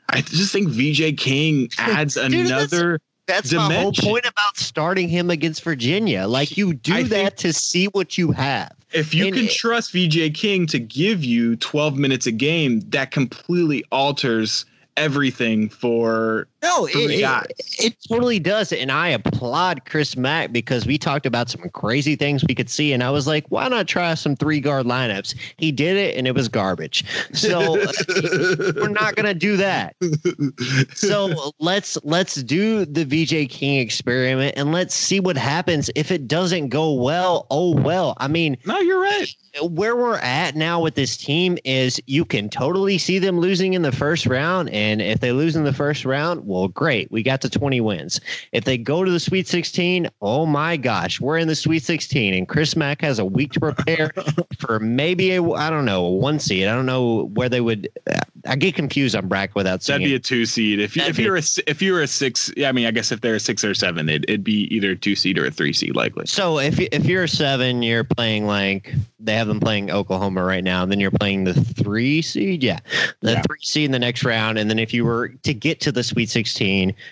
[0.09, 2.99] I just think VJ King adds Dude, another.
[3.31, 6.27] That's my whole point about starting him against Virginia.
[6.27, 8.71] Like you do I that to see what you have.
[8.93, 12.81] If you and can it- trust VJ King to give you 12 minutes a game,
[12.89, 14.65] that completely alters
[14.97, 18.71] everything for No, it, it, it totally does.
[18.71, 22.93] And I applaud Chris Mack because we talked about some crazy things we could see.
[22.93, 25.33] And I was like, why not try some three guard lineups?
[25.57, 27.03] He did it and it was garbage.
[27.33, 27.71] So
[28.75, 29.95] we're not gonna do that.
[30.93, 35.89] So let's let's do the VJ King experiment and let's see what happens.
[35.95, 38.15] If it doesn't go well, oh well.
[38.17, 39.27] I mean, No, you're right.
[39.63, 43.81] where we're at now with this team is you can totally see them losing in
[43.81, 44.69] the first round.
[44.69, 47.11] And if they lose in the first round, well, great.
[47.11, 48.19] We got to 20 wins.
[48.51, 52.33] If they go to the Sweet 16, oh my gosh, we're in the Sweet 16.
[52.33, 54.11] And Chris Mack has a week to prepare
[54.59, 56.67] for maybe a, I don't know, a one seed.
[56.67, 57.89] I don't know where they would.
[58.47, 60.17] I get confused on bracket without seeing That'd be it.
[60.17, 60.79] a two seed.
[60.79, 63.11] If you, if you're a if you were a six, yeah, I mean, I guess
[63.11, 65.51] if they're a six or seven, it'd, it'd be either a two seed or a
[65.51, 66.25] three seed likely.
[66.25, 70.63] So if if you're a seven, you're playing like they have them playing Oklahoma right
[70.63, 70.81] now.
[70.81, 72.79] And then you're playing the three seed, yeah,
[73.19, 73.41] the Yeah.
[73.43, 74.57] three seed in the next round.
[74.57, 76.40] And then if you were to get to the Sweet 16,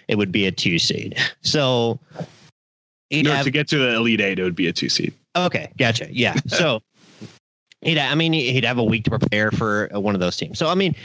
[0.07, 1.17] it would be a two seed.
[1.41, 1.99] So
[3.11, 5.13] No, have to get to the elite eight, it would be a two seed.
[5.35, 6.35] okay, gotcha, yeah.
[6.47, 6.81] So
[7.81, 10.59] he'd I mean he'd have a week to prepare for uh, one of those teams.
[10.59, 10.95] So I mean,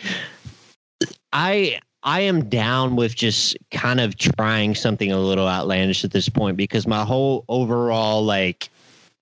[1.33, 1.81] I.
[2.07, 6.55] I am down with just kind of trying something a little outlandish at this point
[6.55, 8.69] because my whole overall like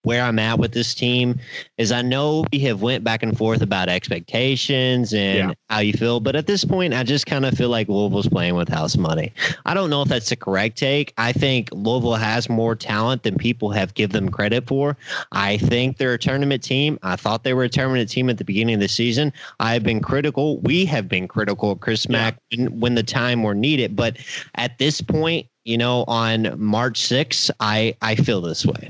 [0.02, 1.38] where I'm at with this team
[1.78, 5.50] is I know we have went back and forth about expectations and Yeah.
[5.70, 8.56] how you feel, but at this point, I just kind of feel like Louisville's playing
[8.56, 9.32] with house money.
[9.64, 11.12] I don't know if that's the correct take.
[11.18, 14.96] I think Louisville has more talent than people have give them credit for.
[15.30, 16.98] I think they're a tournament team.
[17.02, 19.32] I thought they were a tournament team at the beginning of the season.
[19.60, 20.58] I have been critical.
[20.58, 22.12] We have been critical Chris Yeah.
[22.12, 24.16] Mack when, when the time were needed, but
[24.56, 28.88] at this point, you know, on March 6th, I I feel this way.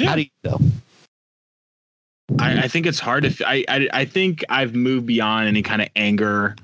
[0.00, 0.08] Yeah.
[0.08, 0.72] How do you?
[2.38, 5.82] I, I think it's hard if I, I I think I've moved beyond any kind
[5.82, 6.56] of anger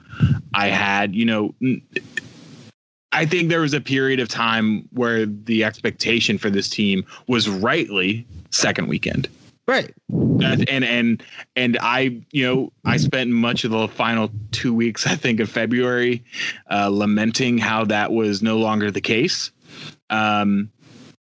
[0.55, 1.15] I had.
[1.15, 1.55] You know,
[3.13, 7.49] I think there was a period of time where the expectation for this team was
[7.49, 9.29] rightly second weekend.
[9.67, 9.93] Right.
[10.09, 11.23] And and
[11.57, 15.51] and I you know I spent much of the final two weeks I think of
[15.51, 16.23] February
[16.71, 19.51] uh, lamenting how that was no longer the case.
[20.11, 20.71] Um,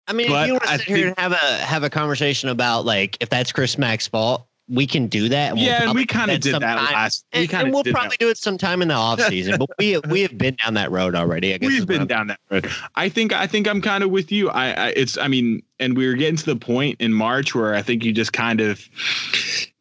[0.08, 2.48] I mean, But if you want to sit here and have a have a conversation
[2.48, 5.50] about like if that's Chris Mack's fault, we can do that.
[5.50, 7.24] And we'll yeah, and we kind of did that last.
[7.32, 9.58] We and, and we'll probably do it sometime in the off season.
[9.58, 11.54] but we we have been down that road already.
[11.54, 12.68] I guess we've been down that road.
[12.94, 14.50] I think I think I'm kind of with you.
[14.50, 17.74] I, I it's I mean, and we were getting to the point in March where
[17.74, 18.86] I think you just kind of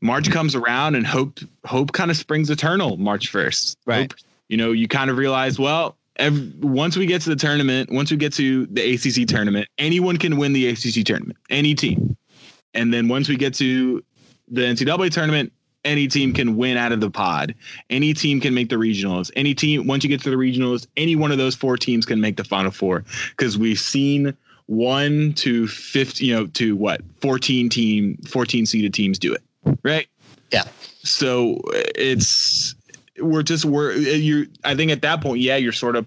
[0.02, 2.98] March comes around and hope hope kind of springs eternal.
[2.98, 4.12] March first, right?
[4.12, 7.92] Hope, you know, you kind of realize, well, every, once we get to the tournament,
[7.92, 12.18] once we get to the ACC tournament, anyone can win the ACC tournament, any team.
[12.74, 14.04] And then once we get to
[14.48, 15.52] the NCAA tournament,
[15.86, 17.56] any team can win out of the pod.
[17.90, 19.32] Any team can make the regionals.
[19.36, 22.20] Any team, once you get to the regionals, any one of those four teams can
[22.20, 27.70] make the final four because we've seen one to 50, you know, to what, 14
[27.70, 29.44] team, 14 seeded teams do it.
[29.84, 30.08] Right.
[30.52, 30.64] Yeah.
[31.04, 32.75] So uh, it's,
[33.20, 36.06] we're just we're uh, you i think at that point yeah you're sort of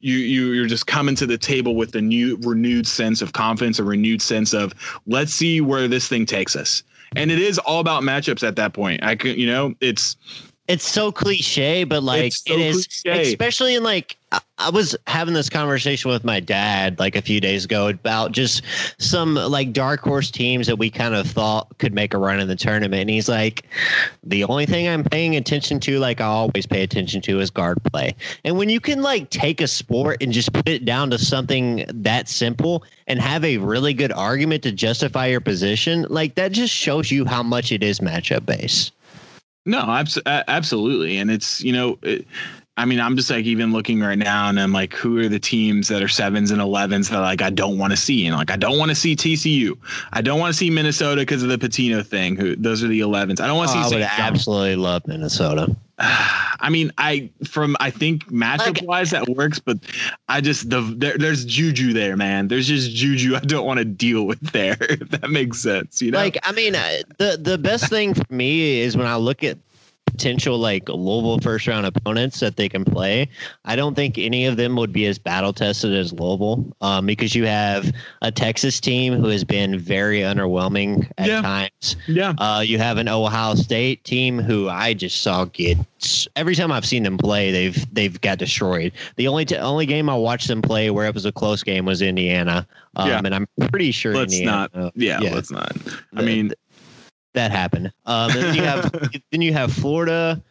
[0.00, 3.78] you you you're just coming to the table with a new renewed sense of confidence
[3.78, 4.72] a renewed sense of
[5.06, 6.82] let's see where this thing takes us.
[7.16, 9.02] And it is all about matchups at that point.
[9.04, 10.16] I could you know it's
[10.66, 13.22] it's so cliche, but like so it is, cliche.
[13.22, 14.16] especially in like
[14.58, 18.62] I was having this conversation with my dad like a few days ago about just
[18.98, 22.48] some like dark horse teams that we kind of thought could make a run in
[22.48, 23.02] the tournament.
[23.02, 23.66] And he's like,
[24.22, 27.82] the only thing I'm paying attention to, like I always pay attention to, is guard
[27.92, 28.14] play.
[28.44, 31.84] And when you can like take a sport and just put it down to something
[31.88, 36.72] that simple and have a really good argument to justify your position, like that just
[36.72, 38.93] shows you how much it is matchup based.
[39.66, 42.26] No, abs- absolutely, and it's you know, it,
[42.76, 45.38] I mean, I'm just like even looking right now, and I'm like, who are the
[45.38, 48.50] teams that are sevens and elevens that like I don't want to see, and like
[48.50, 49.78] I don't want to see TCU,
[50.12, 52.36] I don't want to see Minnesota because of the Pitino thing.
[52.36, 53.40] Who those are the elevens.
[53.40, 53.94] I don't want to oh, see.
[53.96, 55.74] I would absolutely love Minnesota.
[55.98, 59.78] I mean, I from I think matchup wise that works, but
[60.28, 62.48] I just the there, there's juju there, man.
[62.48, 64.76] There's just juju I don't want to deal with there.
[64.80, 66.18] If that makes sense, you know.
[66.18, 69.58] Like, I mean, uh, the the best thing for me is when I look at
[70.06, 73.28] potential like Louisville first round opponents that they can play.
[73.64, 77.34] I don't think any of them would be as battle tested as Louisville um, because
[77.34, 81.42] you have a Texas team who has been very underwhelming at yeah.
[81.42, 81.96] times.
[82.06, 82.34] Yeah.
[82.38, 85.78] Uh, you have an Ohio State team who I just saw get
[86.36, 88.92] every time I've seen them play, they've they've got destroyed.
[89.16, 91.84] The only t- only game I watched them play where it was a close game
[91.84, 92.66] was Indiana.
[92.96, 93.20] Um, yeah.
[93.24, 94.92] and I'm pretty sure let's Indiana, not.
[94.96, 95.72] Yeah, yeah, let's not.
[96.14, 96.52] I mean,
[97.34, 97.92] that happened.
[98.06, 98.90] Um, then you have
[99.30, 100.42] then you have Florida.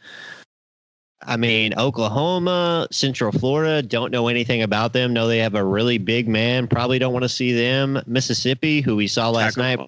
[1.26, 5.14] I mean, Oklahoma, Central Florida, don't know anything about them.
[5.14, 6.68] Know they have a really big man.
[6.68, 8.02] Probably don't want to see them.
[8.06, 9.80] Mississippi, who we saw last night,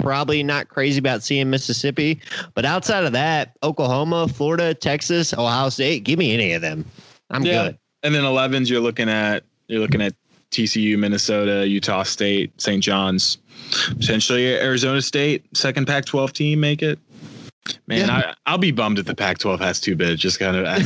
[0.00, 2.20] probably not crazy about seeing Mississippi.
[2.54, 6.86] But outside of that, Oklahoma, Florida, Texas, Ohio State, give me any of them.
[7.30, 7.64] I'm yeah.
[7.64, 7.78] good.
[8.02, 10.14] And then 11s, you're looking at you're looking at
[10.52, 12.82] TCU, Minnesota, Utah State, St.
[12.82, 13.38] John's,
[13.98, 16.98] potentially Arizona State, second Pac-12 team make it.
[17.86, 18.34] Man, yeah.
[18.44, 20.20] I, will be bummed if the Pac-12 has two bids.
[20.20, 20.80] Just kind of, I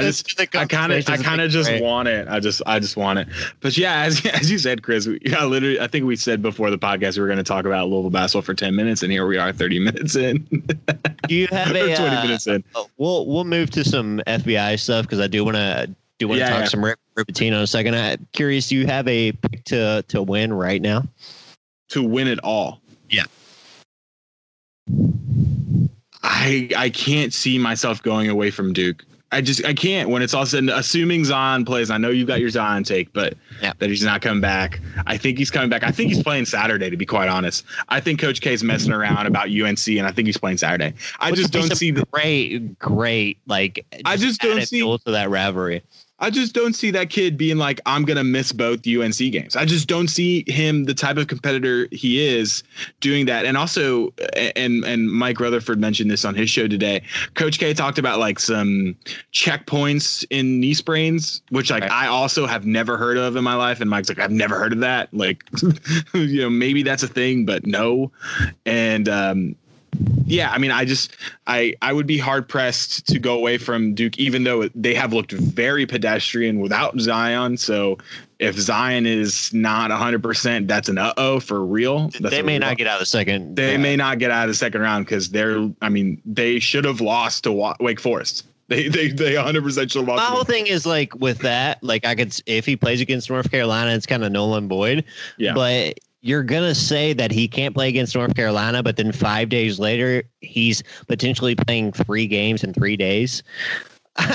[0.00, 2.26] just, I kind of, I kind of just want it.
[2.26, 3.28] I just, I just want it.
[3.60, 6.70] But yeah, as as you said, Chris, we, yeah, literally, I think we said before
[6.70, 9.26] the podcast we were going to talk about Louisville basketball for ten minutes, and here
[9.26, 10.46] we are, thirty minutes in.
[11.28, 12.64] you have a twenty uh, minutes in.
[12.96, 16.44] We'll we'll move to some FBI stuff because I do want to do want to
[16.44, 16.66] yeah, talk yeah.
[16.66, 16.98] some Rick
[17.40, 17.96] in a second.
[17.96, 21.04] I'm curious, do you have a pick to to win right now?
[21.90, 22.80] To win it all.
[23.08, 23.24] Yeah.
[26.22, 29.04] I I can't see myself going away from Duke.
[29.32, 30.68] I just I can't when it's all said.
[30.68, 33.72] Assuming Zion plays, I know you've got your Zion take, but yeah.
[33.78, 34.80] that he's not coming back.
[35.06, 35.84] I think he's coming back.
[35.84, 36.90] I think he's playing Saturday.
[36.90, 40.10] To be quite honest, I think Coach K is messing around about UNC, and I
[40.10, 40.94] think he's playing Saturday.
[41.20, 43.86] I just don't see the great, great like.
[44.04, 45.82] I just don't see to that rivalry.
[46.20, 49.56] I just don't see that kid being like, I'm gonna miss both UNC games.
[49.56, 52.62] I just don't see him the type of competitor he is
[53.00, 53.44] doing that.
[53.46, 54.12] And also,
[54.56, 57.02] and and Mike Rutherford mentioned this on his show today.
[57.34, 58.96] Coach K talked about like some
[59.32, 63.80] checkpoints in knee sprains, which like I also have never heard of in my life.
[63.80, 65.12] And Mike's like, I've never heard of that.
[65.12, 65.44] Like,
[66.14, 68.12] you know, maybe that's a thing, but no.
[68.66, 69.56] And um,
[70.26, 73.94] yeah, I mean, I just I I would be hard pressed to go away from
[73.94, 77.56] Duke, even though they have looked very pedestrian without Zion.
[77.56, 77.98] So
[78.38, 82.08] if Zion is not 100, percent that's an uh oh for real.
[82.20, 83.56] That's they may not get out of the second.
[83.56, 85.68] They may not get out of the second round because they're.
[85.82, 88.46] I mean, they should have lost to Wake Forest.
[88.68, 90.22] They they they 100 percent should have lost.
[90.22, 93.50] My whole thing is like with that, like I could if he plays against North
[93.50, 95.04] Carolina, it's kind of Nolan Boyd.
[95.38, 99.10] Yeah, but you're going to say that he can't play against North Carolina, but then
[99.12, 103.42] five days later, he's potentially playing three games in three days.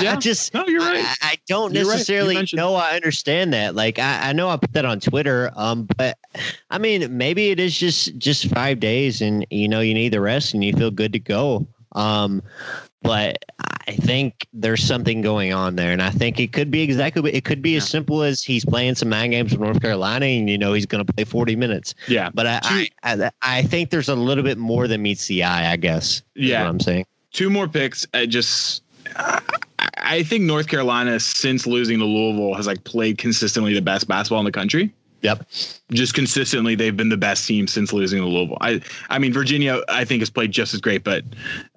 [0.00, 0.14] Yeah.
[0.14, 1.04] I just No, you're right.
[1.04, 3.76] I, I don't You're necessarily mentioned- know I understand that.
[3.76, 5.52] Like I, I know I put that on Twitter.
[5.54, 6.18] Um, but
[6.70, 10.20] I mean maybe it is just just five days and you know you need the
[10.20, 11.68] rest and you feel good to go.
[11.92, 12.42] Um,
[13.06, 13.44] but
[13.88, 17.32] I think there's something going on there, and I think it could be exactly.
[17.32, 20.50] It could be as simple as he's playing some mind games with North Carolina, and
[20.50, 21.94] you know he's going to play 40 minutes.
[22.08, 22.30] Yeah.
[22.34, 25.70] But I, I, I, I think there's a little bit more than meets the eye.
[25.72, 26.22] I guess.
[26.34, 26.62] Yeah.
[26.62, 27.06] what I'm saying.
[27.32, 28.06] two more picks.
[28.14, 28.82] I just,
[29.16, 29.40] I-
[29.98, 34.38] I think North Carolina, since losing to Louisville, has like played consistently the best basketball
[34.40, 34.92] in the country.
[35.22, 35.48] Yep.
[35.90, 38.58] Just consistently, they've been the best team since losing to Louisville.
[38.60, 41.24] I, I mean, Virginia, I think has played just as great, but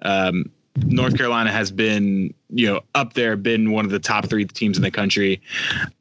[0.02, 0.44] um,
[0.76, 4.76] North Carolina has been, you know, up there, been one of the top three teams
[4.76, 5.40] in the country,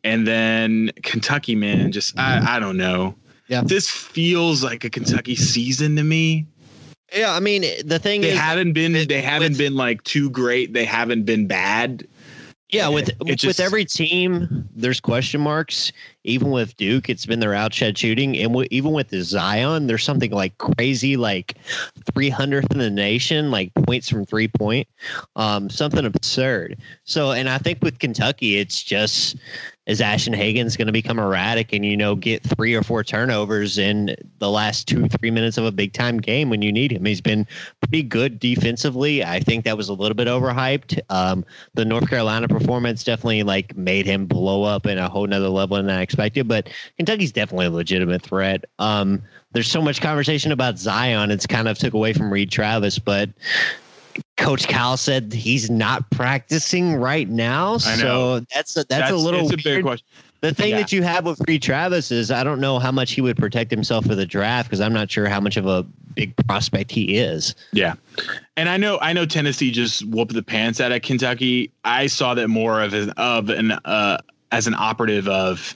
[0.04, 3.16] and then Kentucky, man, just I, I don't know.
[3.48, 3.62] Yeah.
[3.66, 6.46] This feels like a Kentucky season to me.
[7.12, 7.34] Yeah.
[7.34, 10.30] I mean, the thing They is, haven't been with- they haven't with- been like too
[10.30, 10.74] great.
[10.74, 12.08] They haven't been bad.
[12.70, 15.92] Yeah, with It with every team, there's question marks.
[16.24, 20.04] Even with Duke, it's been their outshed shooting, and w- even with the Zion, there's
[20.04, 21.56] something like crazy, like
[22.14, 24.88] 300th in the nation, like points from three point,
[25.36, 26.78] um, something absurd.
[27.06, 29.38] So, and I think with Kentucky, it's just
[29.90, 33.80] is Ashton Hagans going to become erratic and you know get three or four turnovers
[33.80, 37.04] in the last two three minutes of a big time game when you need him.
[37.06, 37.48] He's been
[37.82, 39.24] pretty good defensively.
[39.24, 41.00] I think that was a little bit overhyped.
[41.10, 45.50] Um, the North Carolina performance definitely like made him blow up in a whole nother
[45.50, 46.48] level than I expected.
[46.48, 48.66] But Kentucky's definitely a legitimate threat.
[48.78, 49.24] Um,
[49.54, 51.32] there's so much conversation about Zion.
[51.32, 53.32] It's kind of took away from Reid Travis, but
[54.40, 57.78] Coach Cal said he's not practicing right now.
[57.78, 60.08] So that's a, that's, a little it's a big question.
[60.42, 60.78] The thing Yeah.
[60.78, 63.70] that you have with Reid Travis is I don't know how much he would protect
[63.70, 67.18] himself for the draft because I'm not sure how much of a big prospect he
[67.18, 67.56] is.
[67.74, 67.96] Yeah,
[68.56, 71.72] and I know I know Tennessee just whooped the pants out of Kentucky.
[71.84, 74.20] I saw that more of as of an uh,
[74.54, 75.76] as an operative of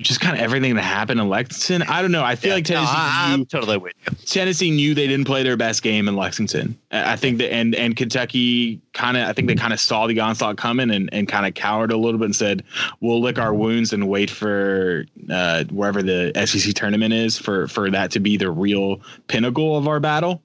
[0.00, 1.82] just kind of everything that happened in Lexington.
[1.88, 2.22] I don't know.
[2.22, 4.16] I feel like No, Tennessee I, knew, totally with you.
[4.26, 6.78] Tennessee knew they didn't play their best game in Lexington.
[6.92, 10.06] I I think that and and Kentucky kind of I think they kind of saw
[10.06, 12.62] the onslaught coming and and kind of cowered a little bit and said
[13.00, 17.90] we'll lick our wounds and wait for uh, wherever the SEC tournament is for for
[17.90, 20.40] that to be the real pinnacle of our battle.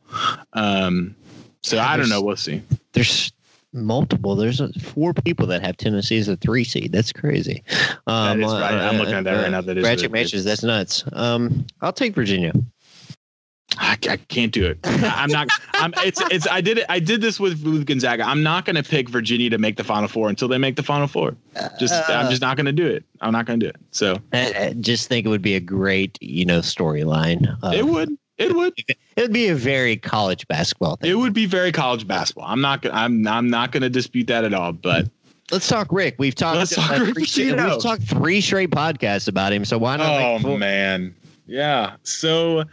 [0.54, 1.16] Um,
[1.62, 2.24] so Yeah, I don't know.
[2.24, 2.64] We'll see.
[2.94, 3.32] There's
[3.74, 4.36] multiple.
[4.36, 6.92] There's uh, four people that have Tennessee as a three seed.
[6.92, 7.64] That's crazy.
[8.08, 8.74] Um, is right.
[8.74, 9.62] I'm looking at that right now.
[9.62, 10.46] That is Bracket Matrix.
[10.46, 11.04] That's nuts.
[11.14, 12.54] Um, I'll take Virginia.
[13.78, 14.78] I, I can't do it.
[14.84, 15.48] I'm not.
[15.74, 15.94] I'm.
[15.98, 16.22] It's.
[16.30, 16.48] It's.
[16.48, 16.86] I did it.
[16.90, 18.24] I did this with with Gonzaga.
[18.24, 20.84] I'm not going to pick Virginia to make the Final Four until they make the
[20.84, 21.36] Final Four.
[21.80, 22.08] Just.
[22.08, 23.04] I'm just not going to do it.
[23.22, 23.78] I'm not going to do it.
[23.90, 27.58] So I, I just think it would be a great, you know, storyline.
[27.64, 28.16] Uh, it would.
[28.44, 28.74] It would.
[28.88, 31.12] It would be a very college basketball thing.
[31.12, 32.46] It would be very college basketball.
[32.48, 32.82] I'm not.
[32.82, 33.28] gonna- I'm.
[33.28, 34.72] I'm not going to dispute that at all.
[34.74, 35.10] But
[35.52, 36.16] Let's talk Rick.
[36.18, 36.58] We've talked.
[36.58, 37.56] Let's talk Rick three straight-.
[37.56, 39.66] We've talked three straight podcasts about him.
[39.66, 40.44] So why not?
[40.46, 41.14] oh man,
[41.46, 41.96] yeah.
[42.04, 42.64] So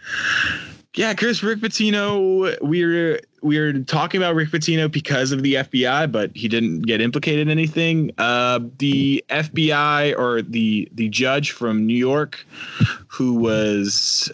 [0.94, 2.56] yeah, Chris Rick Pitino.
[2.62, 7.42] We're we're talking about Rick Pitino because of the FBI, but he didn't get implicated
[7.42, 8.12] in anything.
[8.18, 12.44] Uh, the FBI or the the judge from New York,
[13.08, 14.32] who was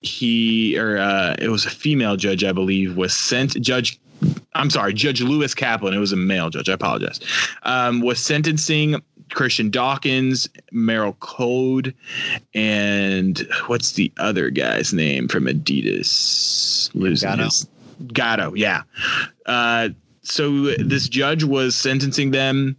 [0.00, 4.00] he or uh, it was a female judge, I believe, was sent judge.
[4.54, 5.94] I'm sorry, Judge Lewis Kaplan.
[5.94, 6.68] It was a male judge.
[6.68, 7.20] I apologize.
[7.62, 9.00] Um, was sentencing
[9.32, 11.94] Christian Dawkins, Merl Code,
[12.54, 16.90] and what's the other guy's name from Adidas?
[16.94, 17.44] Losing Gatto.
[17.44, 17.68] his
[18.12, 18.82] Gatto, yeah.
[19.46, 19.90] Uh,
[20.22, 22.76] so this judge was sentencing them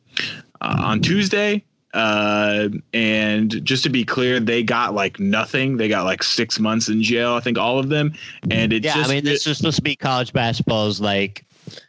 [0.62, 1.64] uh, on Tuesday.
[1.94, 5.78] Uh, and just to be clear, they got like nothing.
[5.78, 8.14] They got like six months in jail, I think, all of them.
[8.52, 11.46] And it's Yeah, just, I mean, this is supposed to be college basketball's like,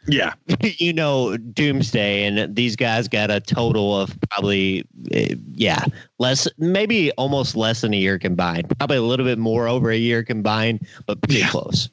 [0.07, 5.85] yeah, you know, doomsday, and these guys got a total of probably, eh, yeah,
[6.19, 8.69] less, maybe almost less than a year combined.
[8.77, 11.49] Probably a little bit more over a year combined, but pretty Yeah.
[11.49, 11.89] close.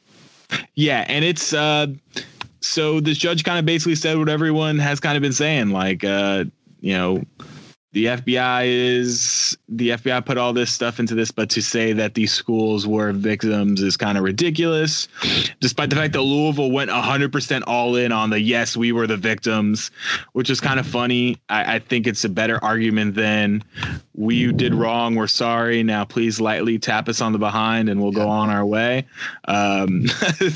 [0.74, 1.88] Yeah, and it's uh
[2.60, 6.04] so this judge kind of basically said what everyone has kind of been saying like
[6.04, 6.44] uh
[6.80, 7.22] you know
[7.92, 12.12] the FBI is the FBI put all this stuff into this, but to say that
[12.12, 15.08] these schools were victims is kind of ridiculous.
[15.60, 19.16] Despite the fact that Louisville went 100% all in on the yes, we were the
[19.16, 19.90] victims,
[20.32, 21.38] which is kind of funny.
[21.48, 23.64] I, I think it's a better argument than
[24.14, 25.14] we did wrong.
[25.14, 25.82] We're sorry.
[25.82, 29.06] Now please lightly tap us on the behind and we'll go on our way.
[29.46, 30.04] Um,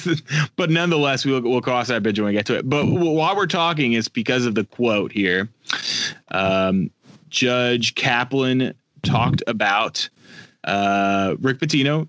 [0.57, 2.69] but nonetheless, we'll, we'll cross that bridge when we get to it.
[2.69, 5.49] But while we're talking, it's because of the quote here.
[6.31, 6.91] Um,
[7.33, 10.09] Judge Kaplan talked about
[10.65, 12.07] Uh, Rick Pitino,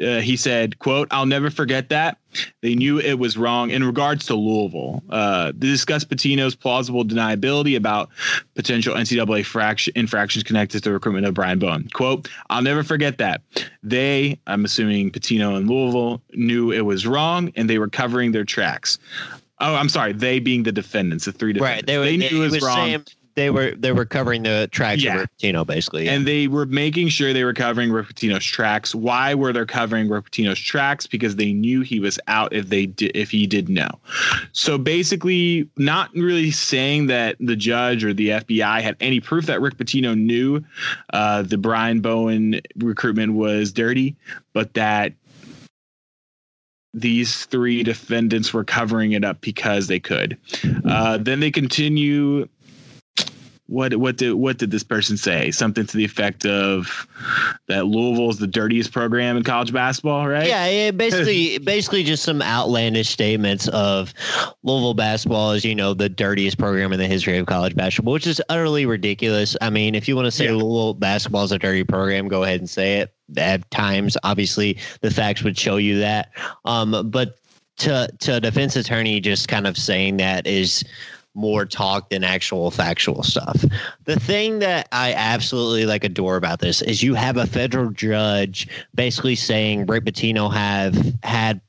[0.00, 2.18] uh, he said, "quote I'll never forget that.
[2.62, 5.02] They knew it was wrong in regards to Louisville.
[5.10, 8.10] Uh, they discussed Pitino's plausible deniability about
[8.54, 11.88] potential NCAA fraction, infractions connected to the recruitment of Brian Bowen.
[11.94, 13.42] Quote, I'll never forget that.
[13.82, 18.44] They, I'm assuming Pitino and Louisville, knew it was wrong and they were covering their
[18.44, 19.00] tracks.
[19.58, 20.12] Oh, I'm sorry.
[20.12, 21.78] They being the defendants, the three defendants.
[21.78, 21.86] Right.
[21.86, 22.76] They, were, they knew it was, was wrong.
[22.76, 23.04] saying
[23.36, 25.14] they were they were covering the tracks Yeah.
[25.14, 26.08] of Rick Pitino, basically.
[26.08, 28.94] And they were making sure they were covering Rick Pitino's tracks.
[28.94, 31.06] Why were they covering Rick Pitino's tracks?
[31.06, 33.90] Because they knew he was out if they did if he did know.
[34.52, 39.60] So basically, not really saying that the judge or the FBI had any proof that
[39.60, 40.64] Rick Pitino knew
[41.12, 44.16] uh, the Brian Bowen recruitment was dirty,
[44.54, 45.12] but that
[46.94, 50.38] these three defendants were covering it up because they could.
[50.86, 52.48] Uh, then they continue
[53.68, 55.50] what what did what did this person say?
[55.50, 57.08] Something to the effect of
[57.66, 60.46] that Louisville's the dirtiest program in college basketball, right?
[60.46, 64.14] Yeah, yeah, basically, basically just some outlandish statements of
[64.62, 68.26] Louisville basketball is, you know, the dirtiest program in the history of college basketball, which
[68.26, 69.56] is utterly ridiculous.
[69.60, 70.52] I mean, if you want to say Yeah.
[70.52, 73.12] Louisville basketball is a dirty program, go ahead and say it.
[73.36, 76.30] At times, obviously, the facts would show you that.
[76.64, 77.38] Um, but
[77.78, 80.84] to to a defense attorney just kind of saying that is
[81.36, 83.64] more talk than actual factual stuff.
[84.04, 88.66] The thing that I absolutely like adore about this is you have a federal judge
[88.94, 91.60] basically saying Rick Pitino have had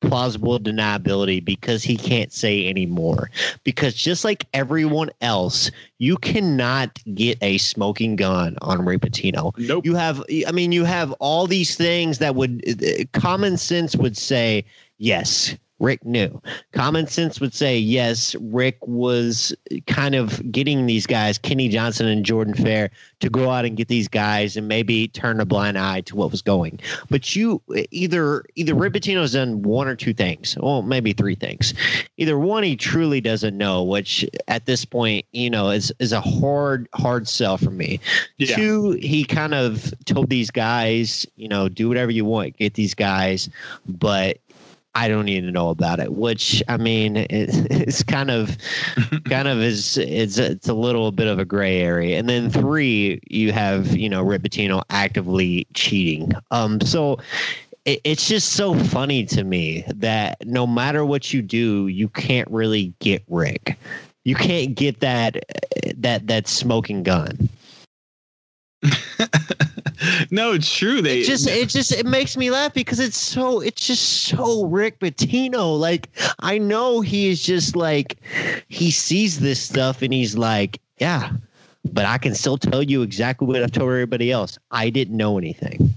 [0.00, 3.30] plausible deniability because he can't say anymore.
[3.64, 9.56] Because just like everyone else, you cannot get a smoking gun on Rick Pitino.
[9.58, 9.84] Nope.
[9.84, 14.16] You have, I mean, you have all these things that would uh, common sense would
[14.16, 14.64] say
[14.98, 15.56] yes.
[15.78, 16.40] Rick knew.
[16.72, 18.34] Common sense would say yes.
[18.40, 19.54] Rick was
[19.86, 23.88] kind of getting these guys, Kenny Johnson and Jordan Fair, to go out and get
[23.88, 26.80] these guys and maybe turn a blind eye to what was going.
[27.10, 27.60] But you
[27.90, 30.56] either either Rick Pitino's done one or two things.
[30.60, 31.74] Well, maybe three things.
[32.16, 36.20] Either one, he truly doesn't know, which at this point, you know, is is a
[36.20, 38.00] hard hard sell for me.
[38.38, 38.56] Yeah.
[38.56, 42.94] Two, he kind of told these guys, you know, do whatever you want, get these
[42.94, 43.48] guys,
[43.86, 44.38] but
[44.96, 46.14] I don't need to know about it.
[46.14, 48.56] Which I mean, it, it's kind of,
[49.26, 52.18] kind of is it's it's a little bit of a gray area.
[52.18, 56.32] And then three, you have you know Rick Pitino actively cheating.
[56.50, 57.18] Um, so
[57.84, 62.50] it, it's just so funny to me that no matter what you do, you can't
[62.50, 63.78] really get Rick.
[64.24, 65.36] You can't get that
[65.98, 67.50] that that smoking gun.
[70.30, 71.02] no, it's true.
[71.02, 74.64] They it just it just it makes me laugh because it's so it's just so
[74.66, 75.78] Rick Pitino.
[75.78, 76.08] Like
[76.40, 78.16] I know he is just like
[78.68, 81.32] he sees this stuff and he's like, yeah,
[81.92, 84.58] but I can still tell you exactly what I've told everybody else.
[84.70, 85.96] I didn't know anything.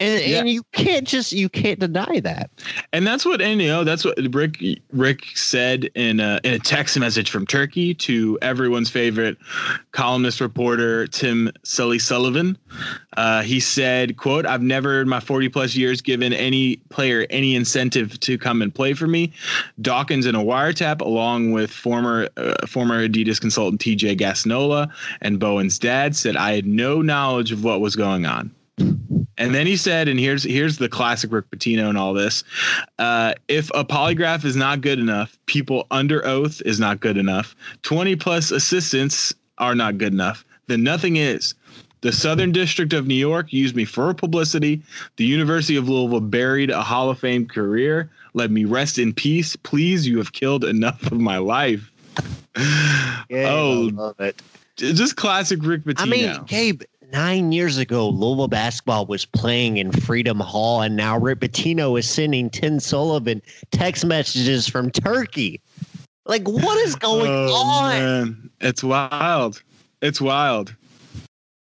[0.00, 0.38] And, Yeah.
[0.40, 2.50] and you can't just you can't deny that.
[2.92, 4.58] and that's what and you know that's what Rick
[4.92, 9.38] Rick said in a, in a text message from Turkey to everyone's favorite
[9.92, 12.58] columnist reporter Tim Sully Sullivan.
[13.16, 17.54] Uh, he said, "quote I've never in my 40 plus years given any player any
[17.54, 19.32] incentive to come and play for me.
[19.80, 24.16] Dawkins in a wiretap, along with former uh, former Adidas consultant T.J.
[24.16, 24.90] Gasnola
[25.22, 28.50] and Bowen's dad, said I had no knowledge of what was going on."
[29.38, 32.44] And then he said, and here's here's the classic Rick Pitino and all this.
[32.98, 37.56] Uh, if a polygraph is not good enough, people under oath is not good enough.
[37.82, 40.44] Twenty plus assistants are not good enough.
[40.66, 41.54] Then nothing is.
[42.04, 44.82] The Southern District of New York used me for publicity.
[45.16, 48.10] The University of Louisville buried a Hall of Fame career.
[48.34, 49.56] Let me rest in peace.
[49.56, 51.90] Please, you have killed enough of my life.
[52.56, 54.42] oh, love it.
[54.76, 56.00] just classic Rick Pitino.
[56.00, 56.82] I mean, Gabe,
[57.14, 62.10] nine years ago, Louisville basketball was playing in Freedom Hall, and now Rick Pitino is
[62.10, 63.40] sending Tim Sullivan
[63.70, 65.60] text messages from Turkey.
[66.26, 67.88] Like, what is going Oh, on?
[67.90, 68.50] man.
[68.60, 69.62] It's wild.
[70.02, 70.74] It's wild.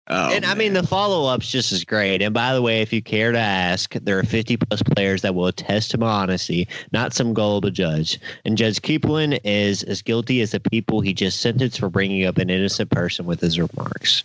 [0.09, 2.21] Oh, and I mean, the follow up's just as great.
[2.21, 5.35] And by the way, if you care to ask, there are 50 plus players that
[5.35, 8.17] will attest to my honesty, not some gullible judge.
[8.45, 12.38] And Judge Kaplan is as guilty as the people he just sentenced for bringing up
[12.38, 14.23] an innocent person with his remarks.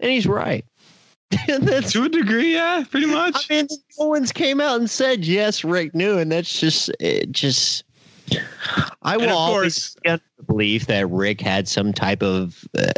[0.00, 0.64] And he's right.
[1.46, 3.50] To a degree, yeah, pretty much.
[3.50, 3.68] I mean,
[3.98, 7.30] one's came out and said yes, Rick knew, and that's just it.
[7.32, 7.84] Just
[9.02, 12.92] I will of always under the belief that Rick had some type of uh,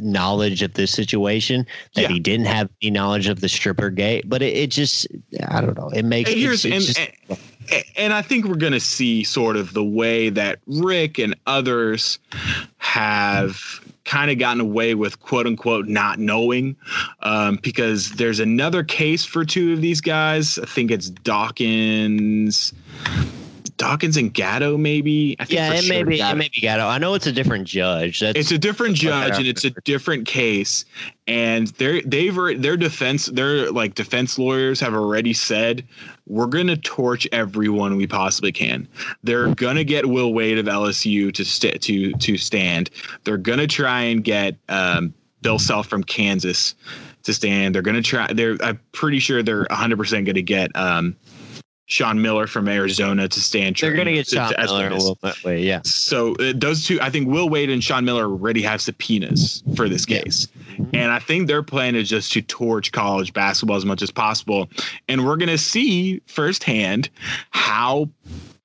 [0.00, 2.08] knowledge of this situation that Yeah.
[2.08, 4.28] he didn't have any knowledge of the stripper gate.
[4.28, 5.06] But it, it just
[5.48, 5.88] I don't know.
[5.90, 9.74] It makes And it's, and, just, and and I think we're gonna see sort of
[9.74, 12.18] the way that Rick and others
[12.78, 16.76] have kind of gotten away with quote unquote not knowing
[17.20, 20.58] um, because there's another case for two of these guys.
[20.58, 22.72] I think it's Dawkins.
[23.76, 25.36] Dawkins and Gatto, maybe.
[25.38, 26.14] I think Yeah, it may sure be.
[26.14, 26.36] It Gatto.
[26.38, 26.86] may be Gatto.
[26.86, 28.20] I know it's a different judge.
[28.20, 30.84] That's It's a different judge and it's a different case.
[31.26, 35.84] And they're they've their defense their like defense lawyers have already said
[36.26, 38.88] we're gonna torch everyone we possibly can.
[39.24, 42.90] They're gonna get Will Wade of LSU to st- to to stand.
[43.24, 45.12] They're gonna try and get um,
[45.42, 46.74] Bill Self from Kansas
[47.24, 47.74] to stand.
[47.74, 48.32] They're gonna try.
[48.32, 51.16] They're I'm pretty sure they're 100 percent gonna get um,
[51.88, 53.76] Sean Miller from Arizona to stand.
[53.76, 55.42] they're going to get Sean to- Miller a little bit.
[55.44, 55.80] Wait, yeah.
[55.84, 59.88] So uh, those two, I think Will Wade and Sean Miller already have subpoenas for
[59.88, 60.22] this Yeah.
[60.22, 60.48] case.
[60.76, 60.88] Mhm.
[60.94, 64.68] And I think their plan is just to torch college basketball as much as possible.
[65.08, 67.08] And we're going to see firsthand
[67.50, 68.10] how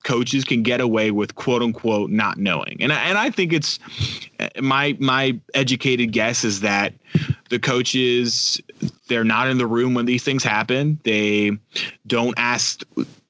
[0.04, 2.76] coaches can get away with quote unquote not knowing.
[2.82, 3.78] And I, and I think it's
[4.60, 6.94] my my educated guess is that
[7.52, 8.60] the coaches
[9.12, 10.98] they're not in the room when these things happen.
[11.04, 11.58] They
[12.08, 12.82] don't ask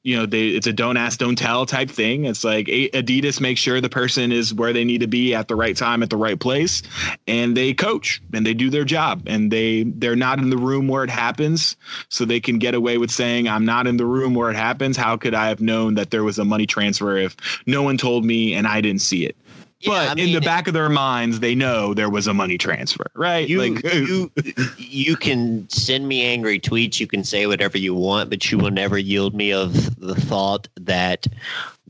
[0.04, 2.26] you know they it's a don't ask don't tell type thing.
[2.26, 5.56] It's like adidas makes sure the person is where they need to be at the
[5.56, 6.84] right time at the right place
[7.28, 9.24] and they coach and they do their job.
[9.26, 11.76] And they they're not in the room where it happens
[12.10, 14.98] so they can get away with saying i'm not in the room where it happens.
[14.98, 18.24] How could i have known that there was a money transfer if no one told
[18.24, 19.36] me and i didn't see it
[19.82, 22.58] Yeah, but I in the back of their minds they know there was a money
[22.58, 23.48] transfer right?
[23.48, 24.32] You like you
[24.78, 28.72] you can send me angry tweets you can say whatever you want but you will
[28.72, 31.28] never yield me of the thought that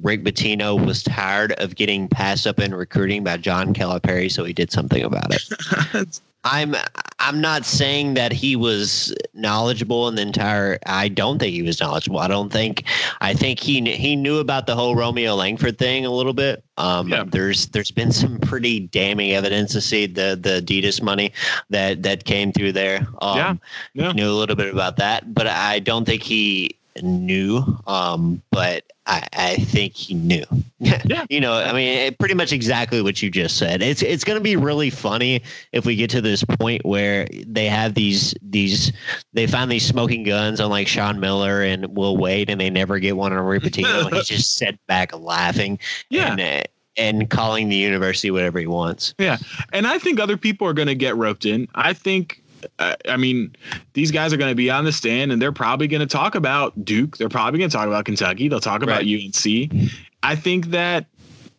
[0.02, 4.54] rick Pitino was tired of getting passed up in recruiting by john calipari so he
[4.54, 6.76] did something about it i'm
[7.20, 11.80] i'm not saying that he was knowledgeable in the entire i don't think he was
[11.80, 12.84] knowledgeable i don't think
[13.22, 17.10] i think he he knew about the whole romeo langford thing a little bit um
[17.10, 17.26] Yeah.
[17.28, 21.32] there's there's been some pretty damning evidence to see the the adidas money
[21.70, 23.56] that that came through there um Yeah.
[23.94, 24.12] Yeah.
[24.14, 29.28] knew a little bit about that but i don't think he knew um but i
[29.34, 30.44] i think he knew
[30.80, 31.26] Yeah.
[31.30, 34.38] you know i mean it, pretty much exactly what you just said it's it's going
[34.38, 35.42] to be really funny
[35.74, 38.92] if we get to this point where they have these these
[39.34, 43.00] they find these smoking guns on like Sean Miller and Will Wade and they never
[43.00, 45.78] get one on and he's just sat back laughing
[46.10, 46.32] Yeah.
[46.32, 46.62] and uh,
[46.98, 49.38] and calling the university whatever he wants Yeah.
[49.74, 51.68] and I think other people are going to get roped in.
[51.76, 52.41] I think,
[52.80, 53.56] I mean,
[53.94, 56.36] these guys are going to be on the stand and they're probably going to talk
[56.36, 57.18] about Duke.
[57.18, 58.48] They're probably going to talk about Kentucky.
[58.48, 59.92] They'll talk about UNC.
[60.24, 61.08] I think that,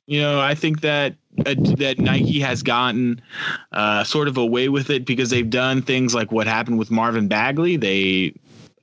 [0.07, 1.15] you know, I think that
[1.47, 3.23] uh, that Nike has gotten
[3.73, 7.27] uh, sort of away with it because they've done things like what happened with Marvin
[7.27, 7.77] Bagley.
[7.77, 8.35] They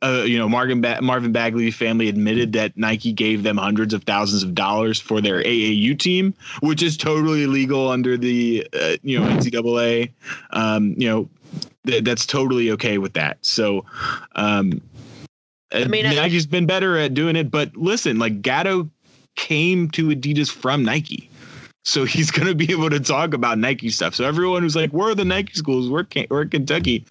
[0.01, 4.03] uh, you know, Marvin ba- Marvin Bagley family admitted that Nike gave them hundreds of
[4.03, 9.20] thousands of dollars for their AAU team, which is totally illegal under the uh, you
[9.20, 10.11] know NCAA.
[10.51, 11.30] Um, you know,
[11.86, 13.38] th- that's totally okay with that.
[13.41, 13.86] So,
[14.36, 14.82] um,
[15.71, 17.51] I mean, I- Nike's been better at doing it.
[17.51, 18.89] But listen, like Gatto
[19.36, 21.28] came to Adidas from Nike.
[21.89, 24.13] So he's going to be able to talk about Nike stuff.
[24.13, 25.89] So everyone who's like, "Where are the Nike schools?
[25.89, 27.03] We're, Can- we're Kentucky,"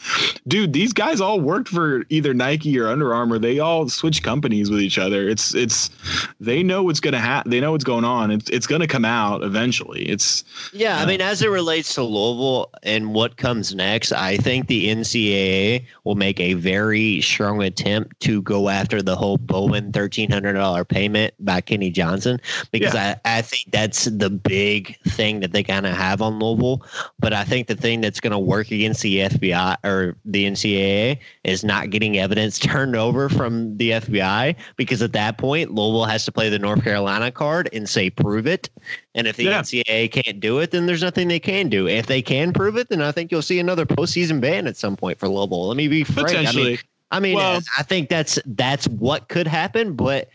[0.46, 0.72] dude.
[0.72, 3.40] These guys all worked for either Nike or Under Armour.
[3.40, 5.28] They all switch companies with each other.
[5.28, 5.90] It's it's
[6.38, 7.50] they know what's going to happen.
[7.50, 8.30] They know what's going on.
[8.30, 10.02] It's it's going to come out eventually.
[10.08, 14.68] It's Yeah, I mean, as it relates to Louisville and what comes next, I think
[14.68, 20.30] the NCAA will make a very strong attempt to go after the whole Bowen thirteen
[20.30, 24.67] hundred dollar payment by Kenny Johnson because I, I think that's the big
[25.08, 26.84] thing that they kind of have on Louisville.
[27.18, 31.18] But I think the thing that's going to work against the FBI or the NCAA
[31.44, 36.24] is not getting evidence turned over from the FBI because at that point Louisville has
[36.26, 38.68] to play the North Carolina card and say prove it.
[39.14, 39.60] And if the Yeah.
[39.60, 41.88] NCAA can't do it, then there's nothing they can do.
[41.88, 44.96] If they can prove it, then I think you'll see another postseason ban at some
[44.96, 45.68] point for Louisville.
[45.68, 46.48] Let me be frank.
[46.48, 46.78] I mean.
[47.10, 50.28] I mean, Well- I think that's that's what could happen, but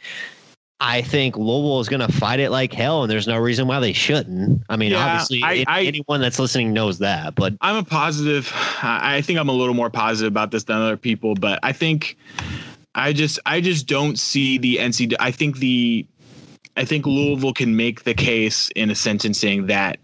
[0.85, 3.79] I think Louisville is going to fight it like hell, and there's no reason why
[3.79, 4.63] they shouldn't.
[4.67, 8.51] I mean, Yeah, obviously, I- I- anyone that's listening knows that, but I'm a positive.
[8.83, 12.17] I think I'm a little more positive about this than other people, but I think
[12.95, 15.15] I just I just don't see the NCAA.
[15.21, 16.05] I think the
[16.75, 19.99] I think Louisville can make the case in a sentencing that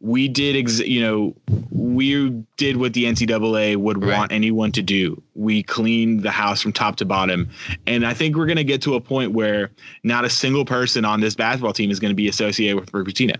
[0.00, 1.36] we did, ex- you know,
[1.70, 4.16] we did what the NCAA would Right.
[4.16, 5.22] want anyone to do.
[5.34, 7.50] We cleaned the house from top to bottom,
[7.86, 9.70] and I think we're going to get to a point where
[10.02, 13.06] not a single person on this basketball team is going to be associated with Rick
[13.08, 13.36] Pitino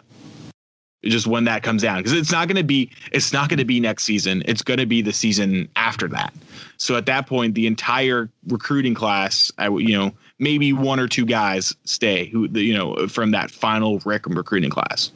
[1.05, 1.98] just when that comes down.
[1.98, 4.42] Because it's not going to be it's not going to be next season.
[4.46, 6.32] It's going to be the season after that.
[6.76, 11.09] So at that point the entire recruiting class i would you know maybe one or
[11.09, 15.11] two guys stay who you know from that final rec recruiting class.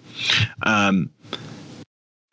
[0.63, 1.11] Um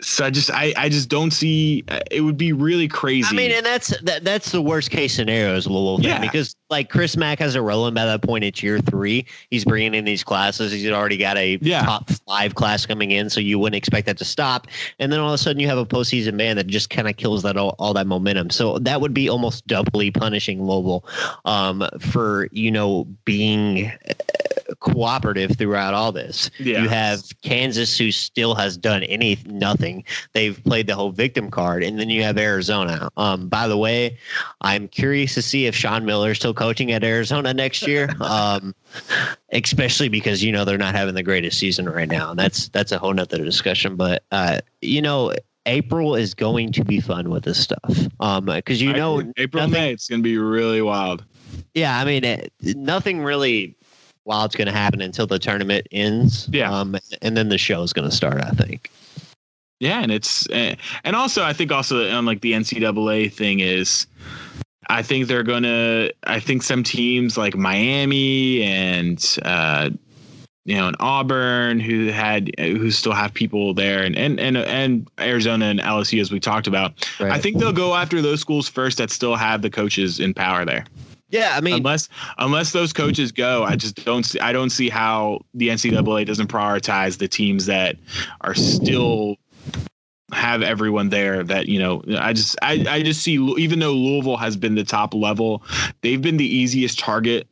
[0.01, 3.27] So I just I, I just don't see it would be really crazy.
[3.29, 6.19] I mean, and that's that, that's the worst case scenario is Louisville Yeah.
[6.19, 8.43] because like Chris Mack has a rolling by that point.
[8.43, 9.25] It's year three.
[9.51, 10.73] He's bringing in these classes.
[10.73, 11.83] He's already got a Yeah.
[11.83, 14.67] top five class coming in, so you wouldn't expect that to stop.
[14.99, 17.15] And then all of a sudden, you have a postseason ban that just kind of
[17.15, 18.49] kills that all, all that momentum.
[18.49, 21.05] So that would be almost doubly punishing Louisville
[21.45, 24.13] um, for you know being uh,
[24.86, 26.49] cooperative throughout all this.
[26.59, 26.83] Yeah.
[26.83, 30.05] You have Kansas who still has done any nothing.
[30.33, 33.09] They've played the whole victim card, and then you have Arizona.
[33.17, 34.17] Um, by the way,
[34.61, 38.09] I'm curious to see if Sean Miller is still coaching at Arizona next year.
[38.25, 38.73] Um,
[39.51, 42.91] especially because you know they're not having the greatest season right now, and that's that's
[42.91, 43.95] a whole nother discussion.
[43.95, 45.33] But uh, you know.
[45.67, 48.07] April is going to be fun with this stuff.
[48.19, 49.23] Um, because you know.
[49.36, 51.25] April nothing- May it's gonna be really wild.
[51.73, 53.75] yeah, I mean, it, nothing really
[54.26, 56.49] wild's going to happen until the tournament ends.
[56.51, 56.71] Yeah.
[56.71, 58.91] Um, and then the show is going to start, I think.
[59.80, 64.07] Yeah, and it's eh, and also I think also on like the NCAA thing is
[64.89, 69.89] I think they're gonna I think some teams like Miami and uh
[70.63, 75.09] you know in Auburn who had who still have people there and and and, and
[75.19, 78.97] Arizona and LSU as we talked about I think they'll go after those schools first
[78.97, 80.86] that still have the coaches in power there
[81.30, 82.07] Yeah, I mean, unless
[82.38, 86.47] unless those coaches go I just don't see I don't see how the NCAA doesn't
[86.47, 87.97] prioritize the teams that
[88.41, 89.38] are still
[90.32, 94.38] have everyone there that you know i just i, I just see even though louisville
[94.38, 95.63] has been the top level
[96.01, 97.47] they've been the easiest target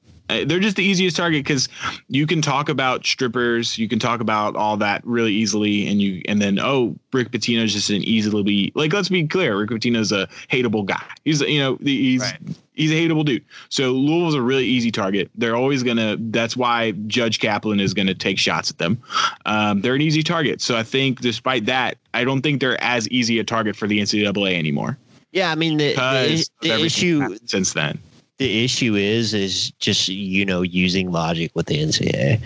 [0.45, 1.69] they're just the easiest target because
[2.07, 6.21] you can talk about strippers you can talk about all that really easily and you
[6.27, 10.27] and then oh rick Pitino's just an easily like let's be clear rick Pitino's a
[10.49, 12.37] hateable guy he's you know he's Right.
[12.73, 16.91] he's a hateable dude so louisville's a really easy target they're always gonna that's why
[17.07, 19.01] judge kaplan is gonna take shots at them
[19.45, 20.61] um, they're an easy target.
[20.61, 23.99] So I think, despite that, I don't think they're as easy a target for the
[23.99, 24.97] NCAA anymore
[25.33, 27.99] yeah, I mean, the, because the, the issue since then.
[28.43, 32.41] The issue is is just you know using logic with the NCAA.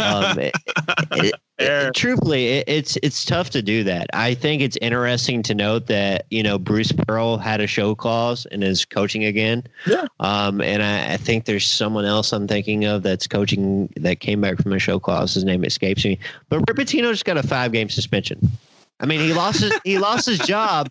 [0.00, 0.36] Um,
[1.60, 4.08] it- truthfully, it, it's it's tough to do that.
[4.14, 8.46] I think it's interesting to note that you know Bruce Pearl had a show clause
[8.50, 9.62] and is coaching again.
[9.86, 10.06] Yeah.
[10.18, 14.40] Um, and I, I think there's someone else I'm thinking of that's coaching that came
[14.40, 15.34] back from a show clause.
[15.34, 16.18] His name escapes me,
[16.48, 18.50] but Rick Pitino just got a five game suspension.
[18.98, 20.88] I mean, he lost his he lost his job,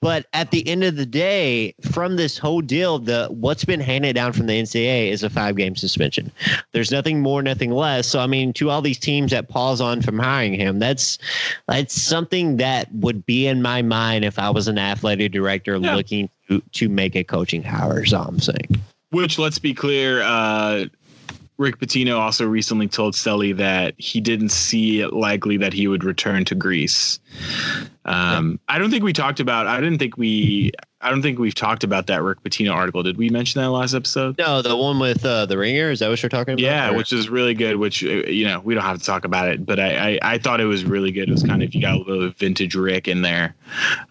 [0.00, 4.14] but at the end of the day, from this whole deal, the what's been handed
[4.14, 6.32] down from the NCAA is a five game suspension.
[6.72, 8.06] There's nothing more, nothing less.
[8.06, 11.18] So I mean, to all these teams that pause on from hiring him, that's
[11.68, 15.94] that's something that would be in my mind if I was an athletic director Yeah.
[15.94, 18.02] looking to, to make a coaching hire.
[18.02, 18.80] Is all I'm saying.
[19.10, 20.84] Which, let's be clear, uh,
[21.60, 26.04] Rick Pitino also recently told Stelly that he didn't see it likely that he would
[26.04, 27.20] return to Greece.
[28.06, 29.66] Um, I don't think we talked about.
[29.66, 30.72] I didn't think we.
[31.02, 33.02] I don't think we've talked about that Rick Pitino article.
[33.02, 34.36] Did we mention that last episode?
[34.38, 35.90] No, the one with uh, the ringer.
[35.90, 36.62] Is that what you're talking about?
[36.62, 37.76] Yeah, Or- which is really good.
[37.76, 40.38] Which uh, you know we don't have to talk about it, but I I, I
[40.38, 41.28] thought it was really good.
[41.28, 43.54] It was kind of you got a little vintage Rick in there,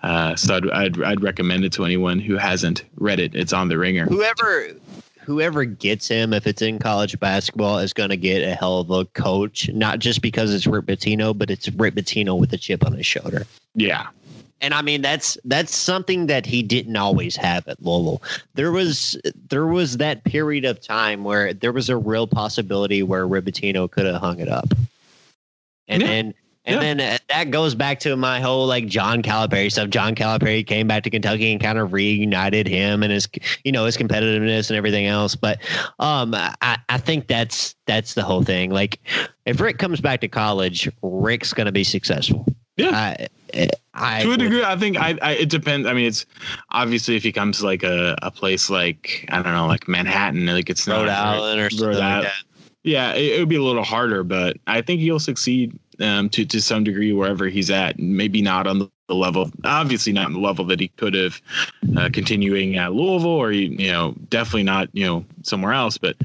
[0.03, 3.33] uh, so I'd, I'd I'd recommend it to anyone who hasn't read it.
[3.35, 4.05] It's on the Ringer.
[4.05, 4.67] whoever
[5.29, 8.89] whoever gets him if it's in college basketball is going to get a hell of
[8.89, 12.83] a coach not just because it's Rick Pitino but it's Rick Pitino with a chip
[12.83, 13.45] on his shoulder.
[13.75, 14.07] Yeah,
[14.59, 18.23] and I mean that's that's something that he didn't always have at Louisville.
[18.55, 19.15] There was
[19.49, 23.89] there was that period of time where there was a real possibility where Rick Pitino
[23.89, 24.73] could have hung it up.
[25.87, 26.07] And Yeah.
[26.07, 26.33] then
[26.65, 26.79] and Yeah.
[26.95, 29.89] then uh, that goes back to my whole like John Calipari stuff.
[29.89, 33.27] John Calipari came back to Kentucky and kind of reunited him and his,
[33.63, 35.35] you know, his competitiveness and everything else.
[35.35, 35.59] But
[35.99, 38.71] um, I, I think that's that's the whole thing.
[38.71, 38.99] Like,
[39.45, 42.45] if Rick comes back to college, Rick's going to be successful.
[42.77, 42.91] Yeah.
[43.53, 45.85] I, I to a degree, I think I, I it depends.
[45.87, 46.25] I mean, it's
[46.69, 50.45] obviously if he comes to like a, a place like I don't know, like Manhattan,
[50.45, 52.33] like it's Rhode not Island or something Rhode like that.
[52.89, 56.43] Yeah, it, it would be a little harder, but I think he'll succeed um, to
[56.45, 57.99] to some degree wherever he's at.
[57.99, 61.41] Maybe not on the, the level, obviously not on the level that he could have
[61.97, 66.15] uh, continuing at Louisville, or you you know definitely not you know somewhere else, but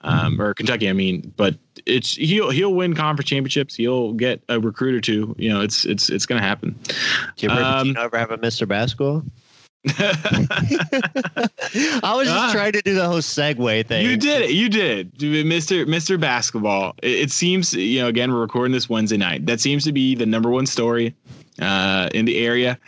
[0.00, 0.88] um, or Kentucky.
[0.88, 3.74] I mean, but it's he'll he'll win conference championships.
[3.74, 5.34] He'll get a recruit or two.
[5.38, 6.78] You know, it's it's it's gonna happen.
[7.36, 8.66] Did Rick Um, Pitino ever have a Mr.
[8.66, 9.22] Basketball?
[12.02, 12.50] I was just Ah.
[12.52, 14.06] trying to do the whole segue thing.
[14.06, 14.50] You did it.
[14.52, 15.14] You did.
[15.18, 15.84] Mr.
[15.86, 16.18] Mr.
[16.18, 16.94] Basketball.
[17.02, 19.46] It, it seems, you know, again, we're recording this Wednesday night.
[19.46, 21.14] That seems to be the number one story
[21.60, 22.78] uh, in the area.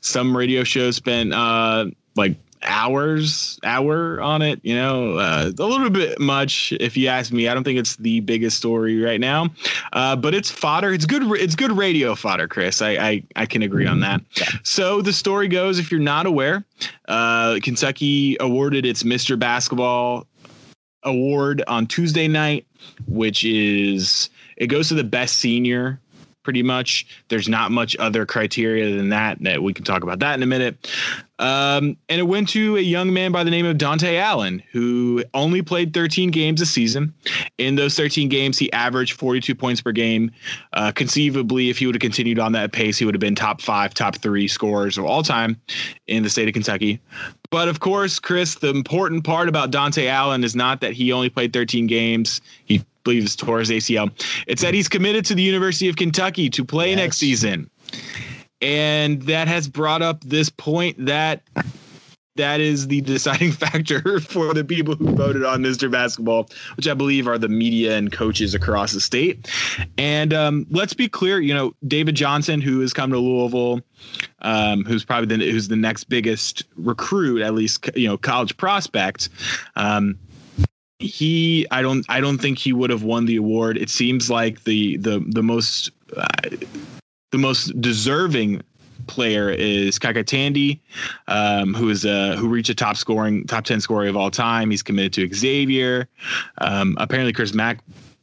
[0.00, 1.86] Some radio shows spent uh,
[2.16, 7.32] like hours hour on it you know uh, a little bit much if you ask
[7.32, 7.48] me.
[7.48, 9.48] I don't think it's the biggest story right now
[9.92, 10.92] uh, but it's fodder.
[10.92, 12.82] It's good it's good radio fodder chris.
[12.82, 14.20] I i, I can agree on that.
[14.62, 16.64] So the story goes if you're not aware
[17.08, 20.26] uh, kentucky awarded its mr basketball
[21.04, 22.66] award on tuesday night
[23.06, 26.00] which is it goes to the best senior
[26.42, 27.06] pretty much.
[27.28, 29.38] There's not much other criteria than that.
[29.42, 30.88] That we can talk about that in a minute.
[31.38, 35.24] Um, and it went to a young man by the name of Dontaie Allen, who
[35.34, 37.12] only played 13 games a season.
[37.58, 40.30] In those 13 games, he averaged 42 points per game.
[40.72, 43.60] Uh, conceivably, if he would have continued on that pace, he would have been top
[43.60, 45.60] five, top three scorers of all time
[46.06, 47.00] in the state of Kentucky.
[47.52, 51.28] But of course, Chris, the important part about Dontaie Allen is not that he only
[51.28, 52.40] played 13 games.
[52.64, 54.10] He believes his ACL.
[54.46, 56.96] It's that he's committed to the University of Kentucky to play yes.
[56.96, 57.68] next season.
[58.62, 61.42] And that has brought up this point that
[62.36, 65.90] that is the deciding factor for the people who voted on Mr.
[65.90, 69.50] Basketball, which I believe are the media and coaches across the state.
[69.98, 73.80] And um, let's be clear, you know, David Johnson, who has come to Louisville,
[74.40, 79.28] um, who's probably the who's the next biggest recruit, at least you know, college prospect.
[79.76, 80.18] Um,
[80.98, 83.76] he, I don't, I don't think he would have won the award.
[83.76, 85.90] It seems like the the the most.
[86.16, 86.26] Uh,
[87.32, 88.62] the most deserving
[89.06, 90.80] player is KyKy Tandy,
[91.28, 94.70] um, who is uh, who reached a top scoring top ten scorer of all time.
[94.70, 96.08] He's committed to Xavier.
[96.58, 97.78] Um, apparently, Chris Mack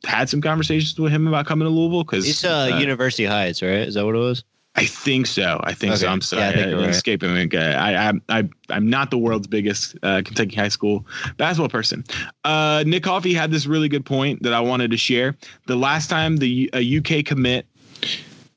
[0.05, 3.61] had some conversations with him about coming to Louisville because it's uh, uh, University Heights,
[3.61, 3.87] right?
[3.87, 4.43] Is that what it was?
[4.75, 5.59] I think so.
[5.63, 6.01] I think okay.
[6.01, 6.07] so.
[6.07, 6.43] I'm sorry.
[6.43, 6.89] Yeah, I think right.
[6.89, 7.49] escaping me.
[7.57, 11.05] I, I, I, I'm not the world's biggest uh, Kentucky high school
[11.37, 12.05] basketball person.
[12.45, 15.35] Uh, Nick Coffey had this really good point that I wanted to share.
[15.65, 17.65] The last time the a UK commit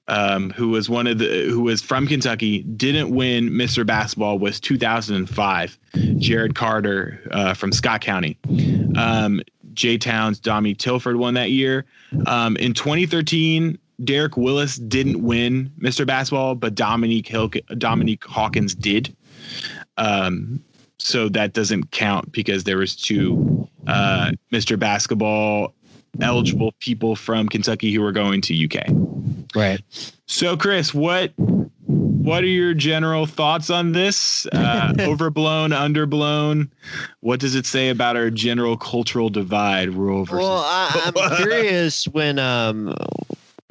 [0.09, 3.87] um, who was one of the who was from Kentucky, didn't win Mr.
[3.87, 5.79] Basketball was 2005.
[6.19, 8.39] Jared Carter uh, from Scott County.
[8.97, 9.41] Um,
[9.75, 11.87] Jay Towns, Dominique Tilford won that year.
[12.27, 16.07] Um, in 2013, Derek Willis didn't win Mr.
[16.07, 17.33] Basketball, but Dominique
[17.79, 19.15] Dominique Hawkins did.
[19.97, 20.63] Um,
[20.99, 24.79] so that doesn't count because there was two uh, Mr.
[24.79, 25.75] Basketball
[26.21, 28.87] eligible people from Kentucky who are going to UK.
[29.55, 29.81] Right.
[30.27, 34.47] So, Chris, what what are your general thoughts on this?
[34.47, 36.71] Uh, overblown, underblown?
[37.21, 40.39] What does it say about our general cultural divide, rural versus?
[40.39, 42.95] Well, I, am curious when um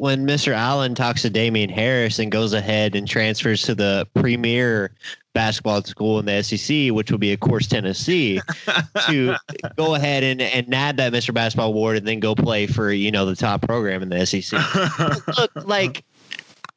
[0.01, 0.51] when Mr.
[0.51, 4.95] Allen talks to Damien Harris and goes ahead and transfers to the premier
[5.35, 8.41] basketball school in the SEC, which will be, of course, Tennessee,
[9.07, 9.35] to
[9.77, 11.31] go ahead and, and nab that Mr.
[11.31, 14.59] Basketball award and then go play for, you know, the top program in the SEC.
[15.37, 16.03] Look, like,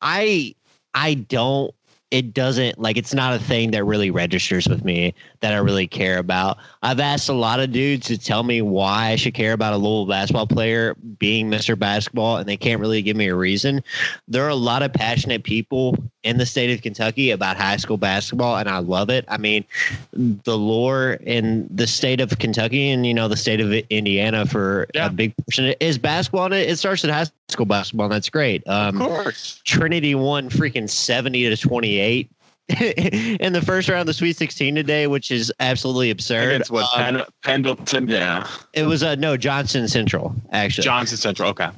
[0.02, 0.54] I
[0.92, 1.74] I don't
[2.14, 5.88] it doesn't like it's not a thing that really registers with me that I really
[5.88, 6.58] care about.
[6.80, 9.78] I've asked a lot of dudes to tell me why I should care about a
[9.78, 11.76] Louisville basketball player being Mr.
[11.76, 13.82] Basketball, and they can't really give me a reason.
[14.28, 17.98] There are a lot of passionate people in the state of Kentucky about high school
[17.98, 19.24] basketball, and I love it.
[19.28, 19.64] I mean,
[20.12, 24.88] the lore in the state of Kentucky and you know the state of Indiana for
[24.94, 25.06] yeah.
[25.06, 28.66] a big portion is basketball, and it starts at high school basketball, and that's great.
[28.66, 32.30] Um, of course, Trinity won freaking seventy to twenty eight
[32.80, 36.62] in the first round of the Sweet 16 today, which is absolutely absurd.
[36.62, 38.48] It's what um, Pendleton, yeah.
[38.72, 40.84] It was uh, no Johnson Central actually.
[40.84, 41.68] Johnson Central, okay.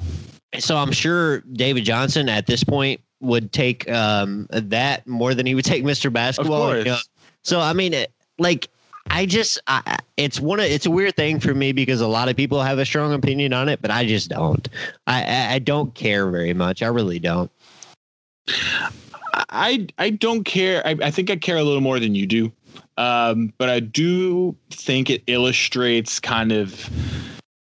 [0.61, 5.55] So I'm sure David Johnson at this point would take um, that more than he
[5.55, 6.13] would take Mr.
[6.13, 6.77] Basketball.
[6.79, 6.99] You know?
[7.43, 8.69] So I mean, it, like
[9.11, 12.29] I just I, it's one of it's a weird thing for me because a lot
[12.29, 14.69] of people have a strong opinion on it, but I just don't.
[15.07, 16.83] I I don't care very much.
[16.83, 17.51] I really don't.
[19.51, 20.87] I I don't care.
[20.87, 22.53] I, I think I care a little more than you do,
[22.97, 26.89] um, but I do think it illustrates kind of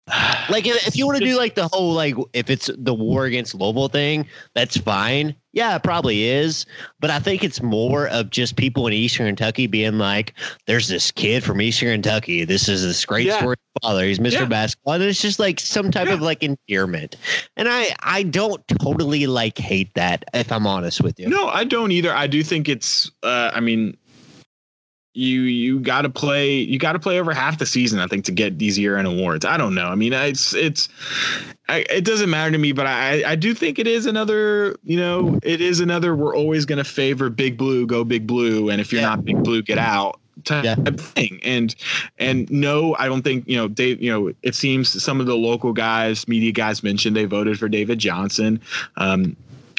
[0.48, 3.24] like if, if you want to do like the whole like if it's the war
[3.24, 5.34] against Louisville thing, that's fine.
[5.56, 6.66] Yeah, it probably is.
[7.00, 10.34] But I think it's more of just people in Eastern Kentucky being like,
[10.66, 12.44] there's this kid from Eastern Kentucky.
[12.44, 13.38] This is this great yeah.
[13.38, 14.04] story father.
[14.04, 14.32] He's Mr.
[14.32, 14.44] Yeah.
[14.44, 14.94] Basketball.
[14.94, 16.12] And it's just like some type yeah.
[16.12, 17.16] of like endearment.
[17.56, 21.26] And I I don't totally like hate that, if I'm honest with you.
[21.26, 22.14] No, I don't either.
[22.14, 23.96] I do think it's uh I mean
[25.16, 28.24] you you got to play you got to play over half the season i think
[28.24, 30.88] to get these year end awards i don't know i mean it's it's
[31.68, 34.98] I, it doesn't matter to me but i i do think it is another you
[34.98, 38.80] know it is another we're always going to favor big blue go big blue and
[38.80, 39.08] if you're yeah.
[39.08, 40.74] not big blue get out type yeah.
[40.74, 41.74] thing and
[42.18, 45.36] and no i don't think you know dave you know it seems some of the
[45.36, 48.60] local guys media guys mentioned they voted for david johnson
[48.96, 49.34] um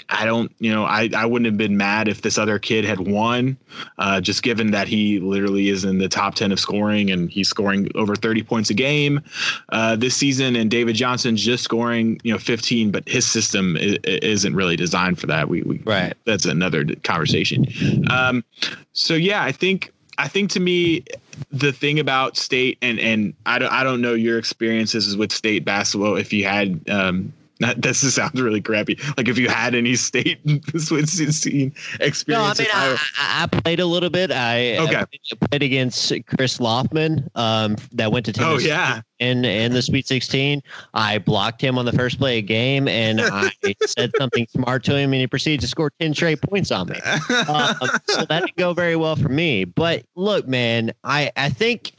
[0.10, 3.00] I don't, you know, I, I wouldn't have been mad if this other kid had
[3.00, 3.58] won,
[3.98, 7.50] uh, just given that he literally is in the top 10 of scoring and he's
[7.50, 9.22] scoring over 30 points a game
[9.70, 10.56] uh, this season.
[10.56, 15.20] And David Johnson's just scoring, you know, 15, but his system is, not really designed
[15.20, 15.50] for that.
[15.50, 16.14] We, we, right.
[16.24, 17.66] That's another conversation.
[18.10, 18.46] Um,
[18.94, 21.04] so, yeah, I think, I think to me,
[21.52, 25.66] the thing about state and, and I don't, I don't know your experiences with state
[25.66, 26.16] basketball.
[26.16, 29.00] If you had, um, that this sounds really crappy.
[29.18, 30.40] Like if you had any state
[30.78, 32.28] scene experience.
[32.28, 34.32] No, I mean I, I, played a little bit.
[34.32, 34.96] I, okay.
[34.96, 38.72] I played against Chris Lofton, um, that went to oh, Tennessee.
[38.72, 39.02] Oh yeah.
[39.20, 40.62] In in the Sweet 16,
[40.94, 43.52] I blocked him on the first play of game, and I
[43.84, 47.00] said something smart to him, and he proceeded to score 10 straight points on me.
[47.48, 47.76] Um,
[48.08, 49.64] so that didn't go very well for me.
[49.64, 51.94] But look, man, I I think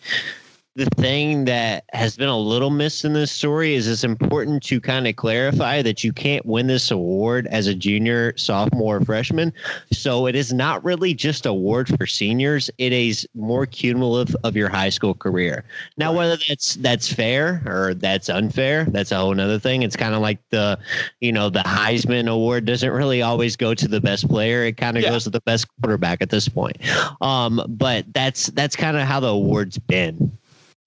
[0.78, 4.80] the thing that has been a little missed in this story is it's important to
[4.80, 9.52] kind of clarify that you can't win this award as a junior, sophomore, freshman.
[9.92, 12.70] So it is not really just award for seniors.
[12.78, 15.64] It is more cumulative of your high school career.
[15.96, 19.82] Now, whether that's that's fair or that's unfair, that's a whole other thing.
[19.82, 20.78] It's kind of like the,
[21.20, 24.62] you know, the Heisman Award doesn't really always go to the best player.
[24.62, 25.10] It kind of yeah.
[25.10, 26.76] goes to the best quarterback at this point.
[27.20, 30.38] Um, but that's that's kind of how the award's been.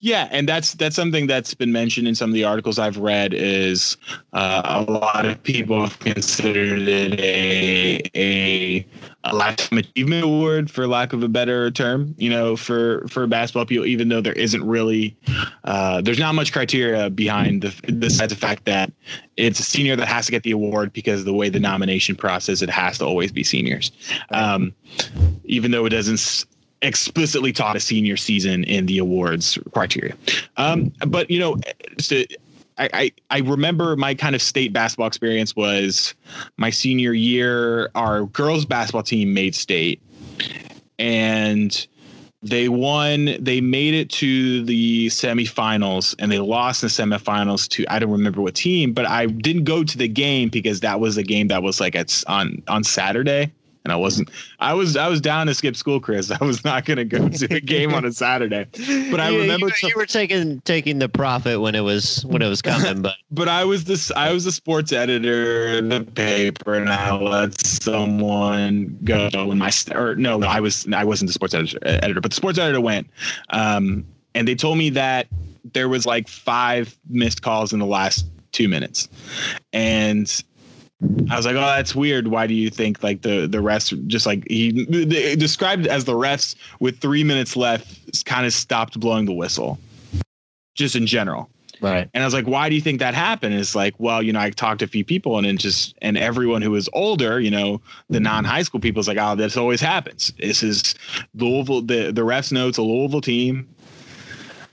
[0.04, 3.32] Yeah, and that's that's something that's been mentioned in some of the articles I've read.
[3.32, 3.96] Is
[4.32, 8.86] uh, a lot of people have considered it a a,
[9.22, 12.16] a lifetime achievement award, for lack of a better term.
[12.18, 15.16] You know, for for basketball people, even though there isn't really
[15.62, 18.90] uh, there's not much criteria behind the besides the fact that
[19.36, 22.60] it's a senior that has to get the award because the way the nomination process,
[22.60, 23.92] it has to always be seniors.
[24.32, 24.74] Um,
[25.44, 26.44] even though it doesn't
[26.82, 30.16] explicitly taught a senior season in the awards criteria.
[30.56, 31.56] Um, but you know,
[31.98, 32.22] so
[32.78, 36.14] I, I, I remember my kind of state basketball experience was
[36.56, 37.90] my senior year.
[37.94, 40.02] Our girls basketball team made state,
[40.98, 41.86] and
[42.42, 43.36] they won.
[43.38, 48.10] They made it to the semifinals, and they lost in the semifinals to I don't
[48.10, 51.48] remember what team, but I didn't go to the game because that was a game
[51.48, 53.52] that was like it's on on Saturday
[53.84, 54.30] and I wasn't.
[54.60, 54.96] I was.
[54.96, 56.30] I was down to skip school, Chris.
[56.40, 58.66] I was not going to go to a game on a Saturday.
[59.10, 62.48] But I remember you, you, were taking taking the profit when it was when it
[62.48, 63.02] was coming.
[63.02, 64.10] But but I was this.
[64.12, 69.28] I was the sports editor in the paper, and I let someone go.
[69.32, 70.86] And my or no, no, I was.
[70.92, 73.08] I wasn't the sports editor, editor but the sports editor went.
[73.50, 74.04] Um,
[74.34, 75.26] and they told me that
[75.72, 79.08] there was like five missed calls in the last two minutes,
[79.72, 80.42] and
[81.30, 82.28] I was like, oh, that's weird.
[82.28, 84.84] Why do you think like the the refs just like he
[85.34, 89.78] described as the refs with three minutes left kind of stopped blowing the whistle,
[90.74, 91.50] just in general.
[91.80, 92.08] Right.
[92.14, 93.54] And I was like, why do you think that happened?
[93.54, 96.16] It's like, well, you know, I talked to a few people and then just and
[96.16, 99.56] everyone who was older, you know, the non high school people is like, oh, this
[99.56, 100.32] always happens.
[100.38, 100.94] This is
[101.34, 101.82] Louisville.
[101.82, 103.68] The the refs know it's a Louisville team.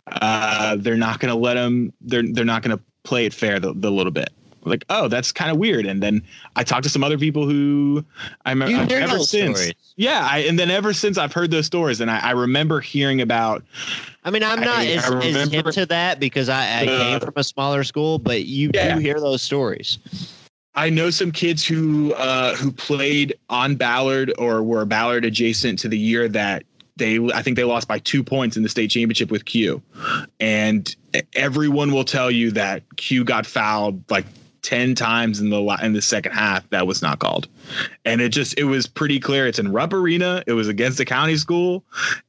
[0.08, 1.92] Uh, they're not going to let them.
[2.02, 4.30] They're they're not going to play it fair the, the little bit
[4.64, 5.86] like, oh, that's kind of weird.
[5.86, 6.24] And then
[6.56, 8.04] I talked to some other people who
[8.46, 9.60] I remember ever since.
[9.60, 9.94] Stories.
[9.96, 13.22] Yeah, I, and then ever since I've heard those stories, and I, I remember hearing
[13.22, 13.64] about.
[14.24, 17.34] I mean, I'm not I, as, as into that because I, I uh, came from
[17.36, 18.96] a smaller school, but you yeah.
[18.96, 20.00] do hear those stories.
[20.76, 25.90] I know some kids who uh, who played on Ballard or were Ballard adjacent to
[25.90, 26.64] the year that
[26.96, 29.82] they I think they lost by two points in the state championship with Q,
[30.40, 30.96] and
[31.34, 34.26] everyone will tell you that Q got fouled like
[34.62, 37.48] 10 times in the in the second half that was not called.
[38.06, 39.48] And it just it was pretty clear.
[39.48, 40.44] It's in rupp arena.
[40.48, 41.84] It was against the county school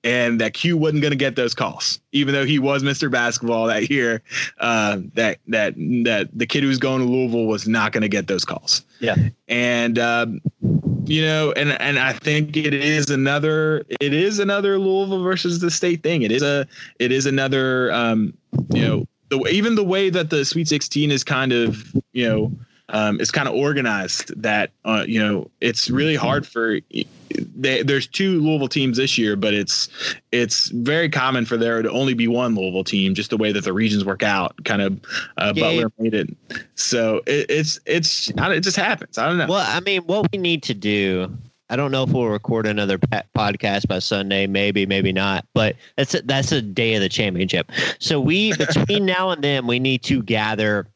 [0.05, 2.01] and that q wasn't going to get those calls.
[2.13, 4.23] Even though he was mr basketball that year
[4.59, 5.75] uh, that that
[6.05, 8.85] that the kid who was going to louisville was not going to get those calls.
[9.01, 9.17] Yeah.
[9.49, 10.41] And um,
[11.07, 15.71] you know and and i think it is another it is another louisville versus the
[15.71, 16.23] state thing.
[16.23, 16.67] It is a
[16.99, 18.35] it is another um,
[18.73, 22.53] you know the even the way that the Sweet 16 is kind of you know
[22.91, 26.81] um, is kind of organized that uh, you know it's really hard for
[27.57, 29.89] they, there's two Louisville teams this year, but it's
[30.33, 33.65] it's very common for there to only be one Louisville team, just the way that
[33.65, 34.63] the regions work out.
[34.65, 35.01] Kind of
[35.39, 36.37] uh, Butler made it,
[36.75, 39.19] so it, it's it's it just happens.
[39.19, 39.47] I don't know.
[39.49, 41.33] Well, I mean, what we need to do
[41.71, 45.47] I don't know if we'll record another podcast by Sunday, maybe, maybe not.
[45.55, 47.71] But that's a, that's a day of the championship.
[48.01, 50.89] So we between now and then we need to gather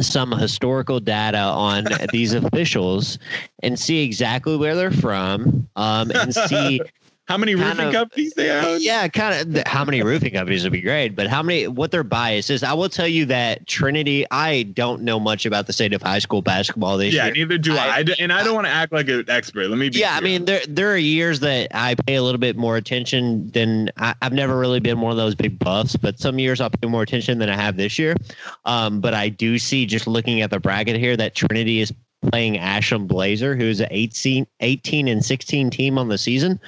[0.00, 3.18] some historical data on these officials
[3.62, 6.80] and see exactly where they're from um, and see
[7.30, 8.78] How many Kind roofing of- companies they own?
[8.82, 9.62] Yeah, kind of.
[9.68, 11.68] How many roofing companies would be great, but how many?
[11.68, 12.64] What their bias is?
[12.64, 14.26] I will tell you that Trinity.
[14.32, 17.34] I don't know much about the state of high school basketball this Yeah, year.
[17.34, 18.04] neither do I.
[18.18, 19.68] and I don't want to act like an expert.
[19.68, 22.40] Let me be Yeah, I mean, there there are years that I pay a little
[22.40, 26.18] bit more attention than I, I've never really been one of those big buffs, but
[26.18, 28.16] some years I'll pay more attention than I have this year.
[28.64, 31.92] Um, but I do see just looking at the bracket here that Trinity is
[32.22, 36.60] playing Ashland Blazer, who's an 18, 18 and 16 team on the season.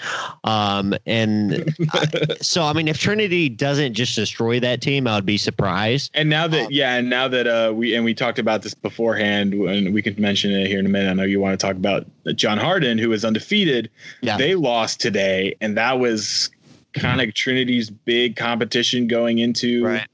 [0.44, 2.06] Um, and I,
[2.40, 6.10] so, I mean, if Trinity doesn't just destroy that team, I would be surprised.
[6.14, 8.74] And now that Um, yeah, and now that uh we and we talked about this
[8.74, 11.10] beforehand, and we can mention it here in a minute.
[11.10, 13.90] I know you want to talk about John Hardin, who was undefeated.
[14.20, 14.36] Yeah.
[14.36, 16.50] They lost today, and that was
[16.94, 20.06] kind of Trinity's big competition going into Right.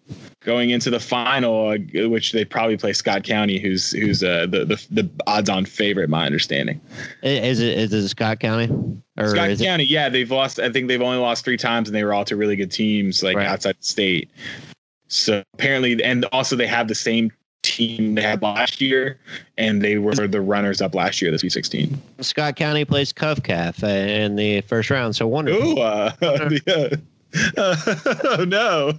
[0.45, 4.65] Going into the final, uh, which they probably play Scott County, who's who's uh, the
[4.65, 6.81] the the odds-on favorite, my understanding.
[7.25, 8.69] Is it, is it Scott County?
[9.17, 10.61] Or Scott is it, County, yeah, they've lost.
[10.61, 13.21] I think they've only lost three times, and they were all to really good teams,
[13.23, 13.49] like Right.
[13.49, 14.31] outside the state.
[15.09, 17.33] So apparently, and also they have the same
[17.63, 19.19] team they had last year,
[19.57, 22.01] and they were the runners up last year, the Sweet 16.
[22.21, 25.17] Scott County plays CovCath in the first round.
[25.17, 25.79] So wonderful.
[25.79, 26.13] Ooh, uh,
[27.33, 28.93] the, oh no!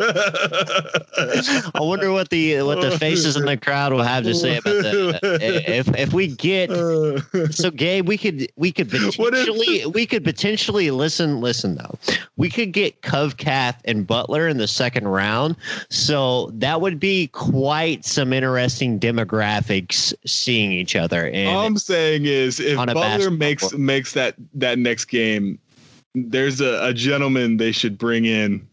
[1.75, 4.84] I wonder what the what the faces in the crowd will have to say about
[4.84, 5.19] that.
[5.67, 6.69] If if we get
[7.51, 11.97] so Gabe, we could we could What if- potentially we could potentially listen listen though.
[12.38, 15.55] We could get Covcath and Butler in the second round.
[15.89, 21.27] So that would be quite some interesting demographics seeing each other.
[21.30, 23.80] And All I'm saying is, if Butler makes court.
[23.80, 25.59] makes that that next game,
[26.16, 28.68] there's a, a gentleman they should bring in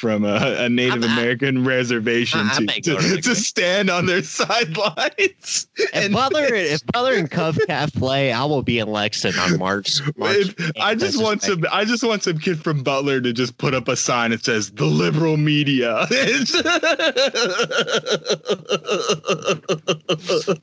[0.00, 4.06] from a, a Native I'm- I- American reservation I- I to, to, to stand on
[4.06, 5.68] their sidelines.
[5.76, 10.00] if Butler if Butler and CovCath play, I will be in Lexington on March.
[10.16, 11.64] March If- I just want some.
[11.70, 14.70] I just want some kid from Butler to just put up a sign that says
[14.72, 16.06] "the liberal media."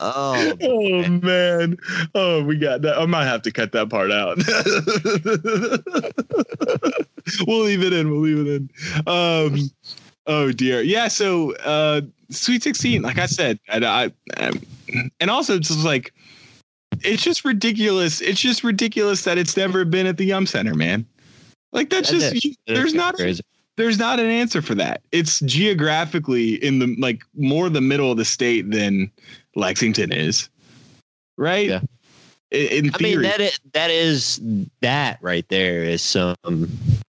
[0.00, 1.76] Oh, oh man!
[2.14, 2.98] Oh, we got that.
[2.98, 4.38] I might have to cut that part out.
[7.46, 8.10] we'll leave it in.
[8.10, 8.67] We'll leave it in.
[9.06, 9.70] Um,
[10.26, 10.80] oh dear.
[10.82, 11.08] Yeah.
[11.08, 13.02] So, uh, Sweet Sixteen.
[13.02, 14.60] Like I said, and I, um,
[15.20, 16.12] and also it's just like,
[17.02, 18.20] it's just ridiculous.
[18.20, 21.06] It's just ridiculous that it's never been at the Yum Center, man.
[21.72, 23.42] Like that's That just you- there's not crazy.
[23.76, 25.02] there's not an answer for that.
[25.12, 29.10] It's geographically in the like more the middle of the state than
[29.54, 30.48] Lexington is,
[31.36, 31.68] right?
[31.68, 31.80] Yeah.
[32.50, 34.40] In, in I theory, mean that is, that is
[34.80, 36.34] that right there is some.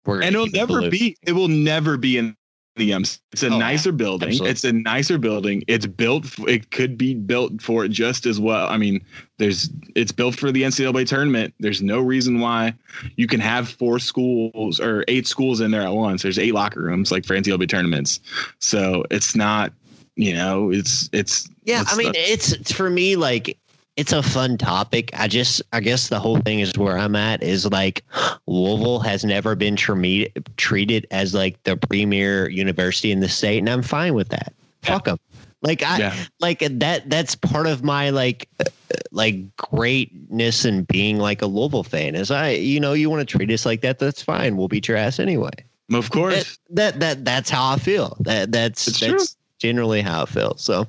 [0.04, 1.16] We're and it'll keep it never be.
[1.26, 2.36] It will never be in
[2.76, 3.02] the um.
[3.32, 4.28] It's a Oh, nicer building.
[4.30, 4.50] absolutely.
[4.50, 5.62] It's a nicer building.
[5.68, 6.24] It's built.
[6.24, 8.66] f- It could be built for it just as well.
[8.68, 9.04] I mean,
[9.38, 9.68] there's.
[9.94, 11.54] It's built for the NCAA tournament.
[11.60, 12.74] There's no reason why
[13.16, 16.22] you can have four schools or eight schools in there at once.
[16.22, 18.20] There's eight locker rooms like for NCAA tournaments.
[18.58, 19.72] So it's not.
[20.16, 21.48] You know, it's it's.
[21.64, 23.56] Yeah, I mean, the- it's it's for me like
[23.96, 25.10] it's a fun topic.
[25.14, 28.04] I just I guess the whole thing is where I'm at is like
[28.46, 33.68] Louisville has never been tre- treated as like the premier university in the state, and
[33.68, 34.52] I'm fine with that.
[34.84, 34.94] Yeah.
[34.94, 35.18] Fuck them.
[35.60, 36.16] Like I yeah.
[36.40, 37.08] like that.
[37.08, 38.70] That's part of my like uh,
[39.12, 42.14] like greatness and being like a Louisville fan.
[42.14, 43.98] Is I you know you want to treat us like that?
[43.98, 44.56] That's fine.
[44.56, 45.52] We'll beat your ass anyway.
[45.92, 46.58] Of course.
[46.70, 48.16] That that, that that's how I feel.
[48.20, 50.56] That that's It's that's generally how I feel.
[50.56, 50.86] So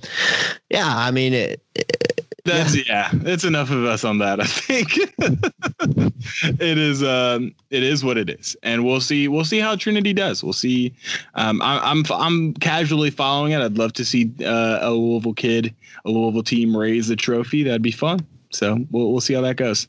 [0.69, 1.61] yeah, I mean it,
[2.45, 3.09] That's yeah.
[3.13, 4.41] It's enough of us on that.
[4.41, 4.97] I think
[6.59, 7.01] it is.
[7.01, 9.29] Um, it is what it is, and we'll see.
[9.29, 10.43] We'll see how Trinity does.
[10.43, 10.93] We'll see.
[11.35, 13.61] Um, I, I'm I'm casually following it.
[13.61, 15.73] I'd love to see uh, a Louisville kid,
[16.05, 17.63] a Louisville team raise the trophy.
[17.63, 18.19] That'd be fun.
[18.51, 19.87] So we'll we'll see how that goes.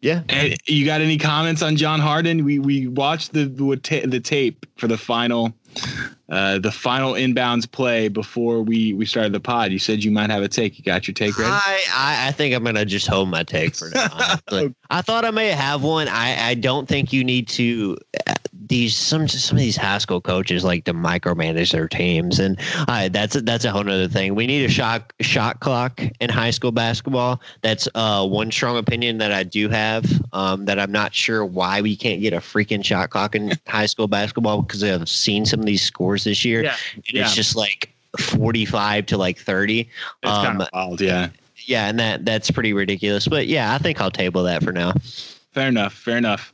[0.00, 0.22] yeah.
[0.30, 2.44] And you got any comments on John Hardin?
[2.44, 5.54] We we watched the the tape for the final.
[6.30, 9.72] Uh, the final inbounds play before we we started the pod.
[9.72, 10.78] You said you might have a take.
[10.78, 11.50] You got your take ready?
[11.50, 14.36] I, I I think I'm gonna just hold my take for now.
[14.90, 16.06] I thought I may have one.
[16.06, 17.98] I I don't think you need to.
[18.70, 22.56] These some some of these high school coaches like to micromanage their teams, and
[22.86, 24.36] uh, that's that's a whole other thing.
[24.36, 27.40] We need a shot shot clock in high school basketball.
[27.62, 30.06] That's uh, one strong opinion that I do have.
[30.32, 33.86] Um, that I'm not sure why we can't get a freaking shot clock in high
[33.86, 36.62] school basketball because I've seen some of these scores this year.
[36.62, 37.22] Yeah, and yeah.
[37.24, 39.80] It's just like 45 to like 30.
[39.80, 39.88] It's
[40.22, 41.30] kind Um, of wild, yeah.
[41.66, 43.26] yeah, and that that's pretty ridiculous.
[43.26, 44.92] But yeah, I think I'll table that for now.
[45.52, 45.92] Fair enough.
[45.94, 46.52] Fair enough.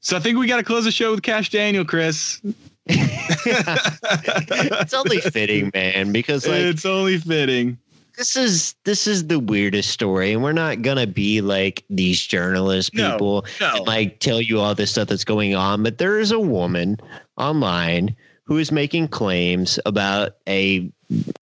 [0.00, 2.40] So I think we got to close the show with Kash Daniel, Chris.
[2.86, 7.78] it's only fitting, man, because like it's only fitting.
[8.16, 12.94] this is this is the weirdest story, and we're not gonna be like these journalist
[12.94, 13.76] No, people no.
[13.76, 15.82] and like tell you all this stuff that's going on.
[15.82, 16.98] But there is a woman
[17.36, 20.90] online who is making claims about a,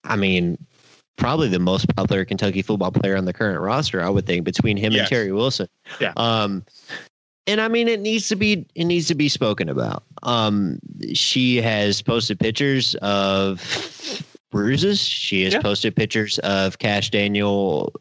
[0.04, 0.58] I mean,
[1.16, 4.02] probably the most popular Kentucky football player on the current roster.
[4.02, 5.00] I would think between him Yes.
[5.02, 5.68] and Terry Wilson.
[6.00, 6.12] Yeah.
[6.18, 6.64] Um,
[7.48, 10.04] and I mean, it needs to be it needs to be spoken about.
[10.22, 10.78] Um,
[11.14, 15.00] she has posted pictures of bruises.
[15.00, 15.60] She has Yeah.
[15.62, 17.92] posted pictures of Kash Daniel,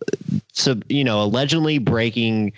[0.54, 2.54] so you know, allegedly breaking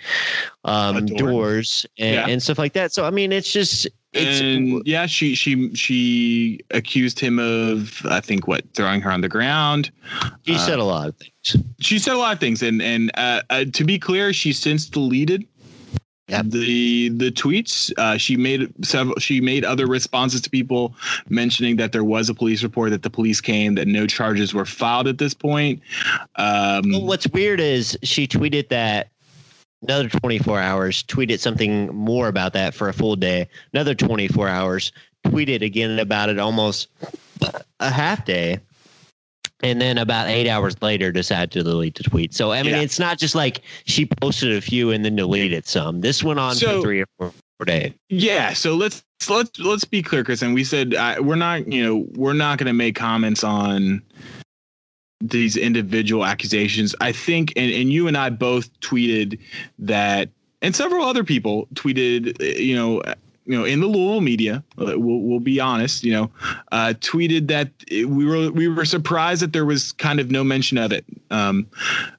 [0.64, 1.18] um, door.
[1.18, 2.26] doors and, Yeah.
[2.28, 2.92] and stuff like that.
[2.92, 8.20] So I mean, it's just it's and yeah, she she she accused him of I
[8.20, 9.90] think what throwing her on the ground.
[10.44, 11.64] she uh, said a lot of things.
[11.80, 14.86] She said a lot of things, and and uh, uh, to be clear, she's since
[14.86, 15.46] deleted
[16.30, 16.46] Yep.
[16.46, 17.92] the the tweets.
[17.98, 19.16] Uh, she made several.
[19.18, 20.94] She made other responses to people
[21.28, 24.64] mentioning that there was a police report, that the police came, that no charges were
[24.64, 25.80] filed at this point.
[26.36, 29.08] Um, Well, what's weird is she tweeted that
[29.82, 34.92] another 24 hours, tweeted something more about that for a full day, another 24 hours,
[35.24, 36.88] tweeted again about it almost
[37.80, 38.60] a half day.
[39.62, 42.32] And then about eight hours later, decided to delete the tweet.
[42.32, 42.80] So I mean, Yeah.
[42.80, 46.00] it's not just like she posted a few and then deleted some.
[46.00, 47.92] This went on So- for three or four, four days.
[48.08, 50.40] Yeah, so let's let's let's be clear, Chris.
[50.40, 54.02] And we said uh, we're not, you know, we're not going to make comments on
[55.20, 56.94] these individual accusations.
[57.02, 59.38] I think, and, and you and I both tweeted
[59.78, 60.30] that,
[60.62, 63.02] and several other people tweeted, uh, you know.
[63.46, 66.04] You know, in the Louisville media, uh, we'll, we'll be honest.
[66.04, 66.30] You know,
[66.72, 70.44] uh, tweeted that it- we were we were surprised that there was kind of no
[70.44, 71.04] mention of it.
[71.30, 71.66] Um,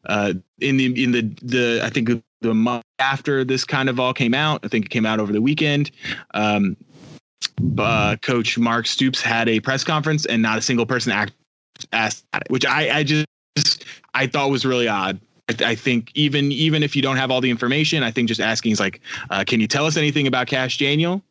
[0.06, 2.10] uh, in the in the the I think
[2.42, 5.32] the month after this kind of all came out, I think it came out over
[5.32, 5.92] the weekend.
[6.34, 6.76] Um,
[7.78, 11.34] uh, Coach Mark Stoops had a press conference, and not a single person act,
[11.94, 13.28] asked which I, I just
[14.14, 15.20] I thought was really odd.
[15.50, 18.42] I, I think even even if you don't have all the information, I think just
[18.42, 21.22] asking is like, uh, can you tell us anything about Kash Daniel?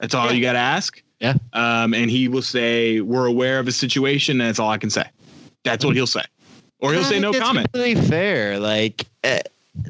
[0.00, 0.32] That's all Yeah.
[0.32, 1.02] you got to ask.
[1.20, 1.34] Yeah.
[1.52, 4.90] Um, and he will say, "We're aware of the situation." And that's all I can
[4.90, 5.04] say.
[5.64, 6.22] That's what he'll say,
[6.78, 7.72] or he'll I say no that's comment.
[7.72, 8.60] Completely fair.
[8.60, 9.40] Like, uh,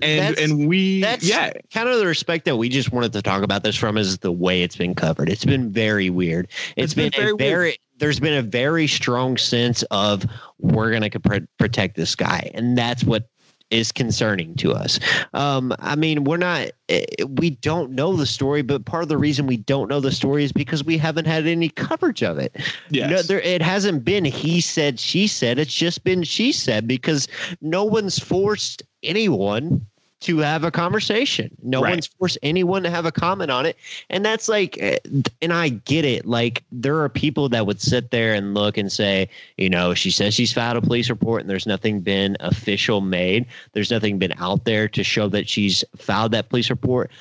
[0.03, 3.43] And and we that's yeah kind of the respect that we just wanted to talk
[3.43, 5.29] about this from is the way it's been covered.
[5.29, 6.47] It's been very weird.
[6.77, 7.39] It's it's been, been very a weird.
[7.39, 10.25] very there's been a very strong sense of
[10.59, 13.29] we're going to pr- protect this guy and that's what
[13.71, 14.99] is concerning to us.
[15.35, 19.19] Um, I mean, we're not, eh, we don't know the story, but part of the
[19.19, 22.57] reason we don't know the story is because we haven't had any coverage of it.
[22.91, 23.11] yes.
[23.11, 25.59] No, there, it hasn't been he said, she said.
[25.59, 27.29] It's just been she said because
[27.61, 29.87] no one's forced anyone
[30.21, 31.57] to have a conversation.
[31.63, 31.91] No Right.
[31.91, 33.77] one's forced anyone to have a comment on it.
[34.11, 34.99] And that's like, eh,
[35.41, 36.27] and I get it.
[36.27, 40.11] Like, there are people that would sit there and look and say, you know, she
[40.11, 43.47] says she's filed a police report and there's nothing been official made.
[43.75, 47.13] There's nothing been out there to show that she's filed that police report.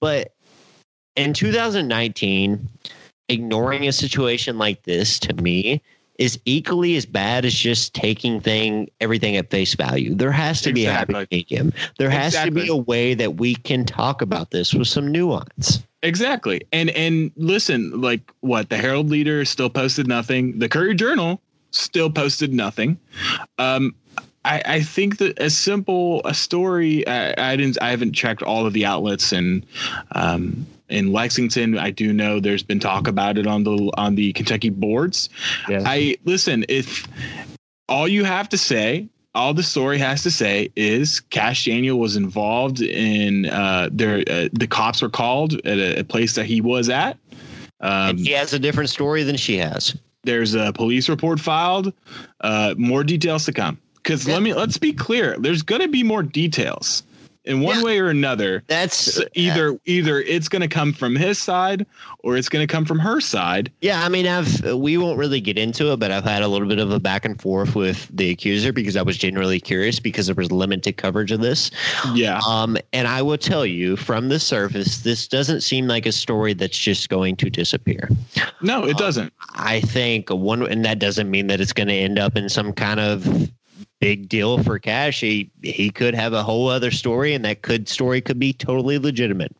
[0.00, 0.32] But
[1.14, 2.68] in 2019,
[3.28, 5.80] ignoring a situation like this to me
[6.20, 10.14] is equally as bad as just taking thing everything at face value.
[10.14, 11.72] There has to be a happy medium.
[11.98, 15.82] There has to be a way that we can talk about this with some nuance.
[16.02, 16.60] Exactly.
[16.72, 20.58] And and listen, like what the Herald Leader still posted nothing.
[20.58, 21.40] The Courier Journal
[21.70, 22.98] still posted nothing.
[23.58, 23.94] Um
[24.44, 28.66] I, I think that a simple a story I, I didn't I haven't checked all
[28.66, 29.64] of the outlets and
[30.12, 34.32] um in Lexington I do know there's been talk about it on the on the
[34.32, 35.28] Kentucky boards.
[35.68, 35.82] Yeah.
[35.86, 37.06] I listen if
[37.88, 42.16] all you have to say all the story has to say is Kash Daniel was
[42.16, 46.60] involved in uh, their uh, the cops were called at a, a place that he
[46.60, 47.16] was at.
[47.80, 49.96] Um, he has a different story than she has.
[50.24, 51.92] there's a police report filed.
[52.42, 53.78] Uh, more details to come.
[53.94, 54.34] Because Yeah.
[54.34, 55.36] let me let's be clear.
[55.38, 57.04] There's going to be more details
[57.50, 57.84] in one Yeah.
[57.84, 58.62] way or another.
[58.68, 61.84] That's either either it's going to come from his side
[62.20, 63.70] or it's going to come from her side.
[63.80, 66.68] Yeah, I mean, I've we won't really get into it, but I've had a little
[66.68, 70.26] bit of a back and forth with the accuser because I was genuinely curious because
[70.26, 71.70] there was limited coverage of this.
[72.14, 72.40] Yeah.
[72.46, 76.54] Um, and I will tell you from the surface, this doesn't seem like a story
[76.54, 78.08] that's just going to disappear.
[78.62, 79.32] No, it Uh, doesn't.
[79.54, 82.72] I think one, and that doesn't mean that it's going to end up in some
[82.72, 83.50] kind of
[84.00, 85.20] big deal for Kash.
[85.20, 88.98] He he could have a whole other story, and that could story could be totally
[88.98, 89.54] legitimate.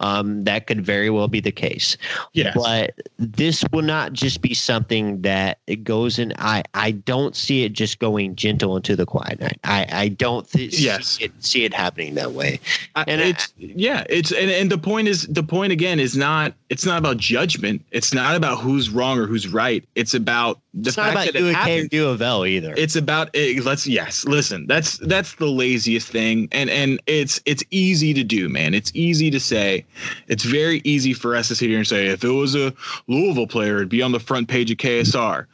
[0.00, 1.96] Um, that could very well be the case.
[2.32, 2.54] Yes.
[2.56, 6.32] But this will not just be something that it goes in.
[6.38, 9.60] I I don't see it just going gentle into the quiet night.
[9.64, 11.06] I I don't th- Yes.
[11.18, 12.60] see, it, see it happening that way.
[12.96, 16.16] I- And I- it's yeah, it's and, and the point is the point again is
[16.16, 17.82] not it's not about judgment.
[17.92, 19.84] It's not about who's wrong or who's right.
[19.94, 22.74] It's about The It's not about that it UAK or happened- of L either.
[22.76, 23.40] it's about eh,
[23.74, 26.48] let's yes listen that's that's the laziest thing.
[26.52, 28.72] And and it's it's easy to do man.
[28.72, 29.84] It's easy to say.
[30.28, 32.72] It's very easy for us to sit here and say if it was a
[33.08, 35.46] louisville player it'd be on the front page of ksr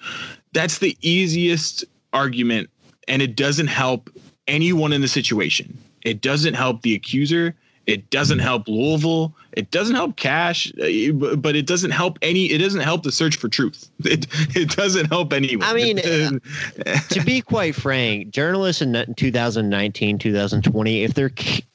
[0.53, 1.83] that's the easiest
[2.13, 2.69] argument
[3.09, 4.11] and it doesn't help
[4.47, 5.79] anyone in the situation.
[6.03, 7.55] It doesn't help the accuser
[7.87, 12.59] it doesn't help louisville it doesn't help Kash eh, but it doesn't help any it
[12.59, 14.27] doesn't help the search for truth it,
[14.57, 15.97] it doesn't help anyone I mean,
[17.11, 21.31] to be quite frank, journalists in 2019, 2020, if they're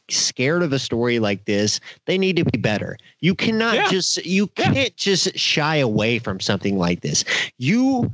[0.09, 2.97] scared of a story like this, they need to be better.
[3.21, 3.89] You cannot Yeah.
[3.89, 4.71] just you Yeah.
[4.73, 7.23] can't just shy away from something like this.
[7.57, 8.11] You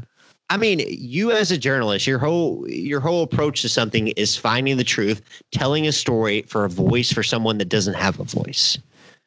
[0.51, 4.75] I mean, you as a journalist, your whole your whole approach to something is finding
[4.75, 5.21] the truth,
[5.53, 8.77] telling a story for a voice for someone that doesn't have a voice.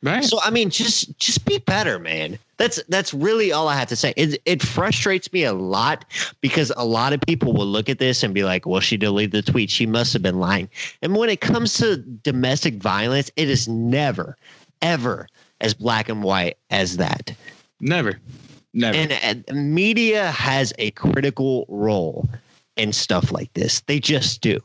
[0.03, 2.39] right So I mean, just just be better, man.
[2.59, 4.13] That's that's really all I have to say.
[4.19, 6.05] It it frustrates me a lot
[6.43, 9.33] because a lot of people will look at this and be like, "Well, she deleted
[9.33, 9.71] the tweet.
[9.71, 10.69] She must have been lying."
[11.01, 14.37] And when it comes to domestic violence, it is never,
[14.83, 15.27] ever
[15.63, 17.35] as black and white as that.
[17.81, 18.21] Never.
[18.75, 18.99] Never.
[18.99, 19.13] And,
[19.49, 22.29] and media has a critical role
[22.77, 23.81] in stuff like this.
[23.87, 24.59] They just do.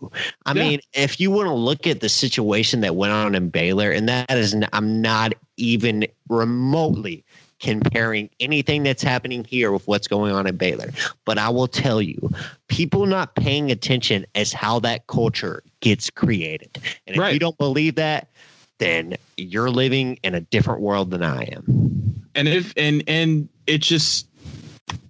[0.48, 0.64] I Yeah.
[0.64, 4.10] mean, if you want to look at the situation that went on in Baylor, and
[4.10, 7.23] that is, I'm not even remotely
[7.60, 10.90] comparing anything that's happening here with what's going on in Baylor.
[11.26, 12.31] But I will tell you,
[12.68, 16.80] people not paying attention is how that culture gets created.
[17.06, 17.34] And if Right.
[17.34, 18.30] you don't believe that,
[18.80, 22.26] then you're living in a different world than I am.
[22.36, 24.28] and if and and it just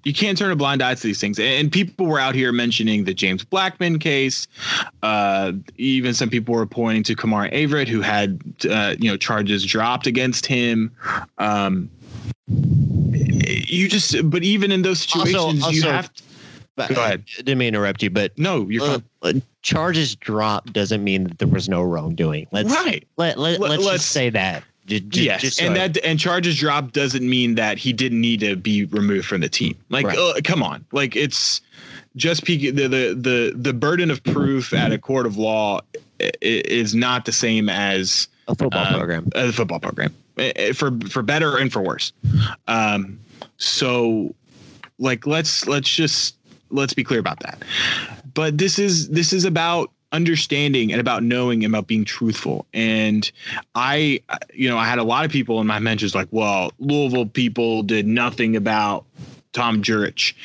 [0.04, 1.40] you can't turn a blind eye to these things.
[1.40, 4.48] And people were out here mentioning the James Blackman case.
[5.04, 9.66] Uh, even some people were pointing to Kemari Averett, who had uh, you know charges
[9.66, 10.92] dropped against him.
[11.38, 11.90] Um,
[12.48, 16.14] you just, but even in those Also- situations, you have.
[16.14, 16.24] To,
[16.78, 17.26] Go ahead.
[17.38, 19.36] I didn't mean to interrupt you, but no, you're uh, fine.
[19.36, 22.48] uh, charges dropped doesn't mean that there was no wrongdoing.
[22.54, 23.06] Let's right.
[23.18, 24.64] let, let, Let- let's, let's- just say that.
[24.90, 28.20] J- j- yes, just and so- that and charges dropped doesn't mean that he didn't
[28.20, 29.76] need to be removed from the team.
[29.90, 30.18] Like, Right.
[30.18, 31.62] uh, come on, like it's
[32.16, 35.80] just the, the the the burden of proof at a court of law
[36.20, 39.30] i- i- is not the same as a football um, program.
[39.36, 40.14] a football program
[40.74, 42.12] for for better and for worse.
[42.68, 43.20] Um,
[43.58, 44.34] so,
[44.98, 46.36] like, let's let's just
[46.72, 47.62] let's be clear about that.
[48.34, 52.66] But this is this is about understanding and about knowing and about being truthful.
[52.74, 53.32] And
[53.76, 54.22] I,
[54.54, 57.84] you know, I had a lot of people in my mentions like, well, Louisville people
[57.84, 59.06] did nothing about
[59.54, 60.36] Tom Jurich.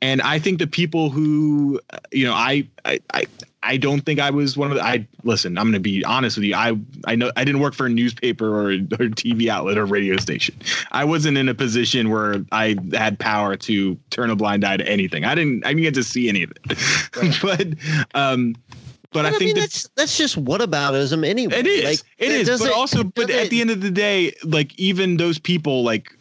[0.00, 3.24] And I think the people who, uh, you know, I, I, I,
[3.64, 4.84] I don't think I was one of the.
[4.84, 5.56] I listen.
[5.56, 6.54] I'm going to be honest with you.
[6.54, 6.76] I
[7.06, 10.56] I know I didn't work for a newspaper or, or TV outlet or radio station.
[10.90, 14.88] I wasn't in a position where I had power to turn a blind eye to
[14.88, 15.24] anything.
[15.24, 15.64] I didn't.
[15.64, 17.40] I didn't get to see any of it.
[17.42, 18.56] but um,
[19.12, 21.58] but I, I think mean, that's that's just whataboutism anyway.
[21.58, 21.84] it is.
[21.84, 22.60] Like, it is.
[22.60, 26.16] But also, but at the end of the day, like even those people, like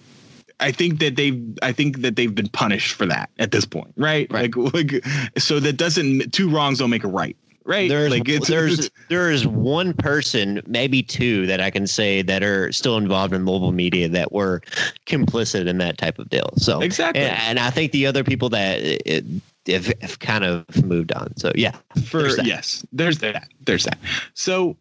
[0.59, 3.93] I think that they've I think that they've been punished for that at this point,
[3.97, 4.27] right?
[4.31, 4.55] Right.
[4.55, 5.05] Like, like
[5.37, 7.35] so that doesn't two wrongs don't make a right,
[7.65, 7.89] right?
[7.89, 12.21] There's like it's, there's it's- there is one person, maybe two, that I can say
[12.21, 14.61] that are still involved in mobile media that were
[15.07, 16.51] complicit in that type of deal.
[16.57, 17.23] So Exactly.
[17.23, 19.25] and, and I think the other people that it,
[19.67, 21.35] have, have kind of moved on.
[21.37, 21.75] So yeah,
[22.05, 23.97] for there's yes, there's that, there's that.
[24.33, 24.77] So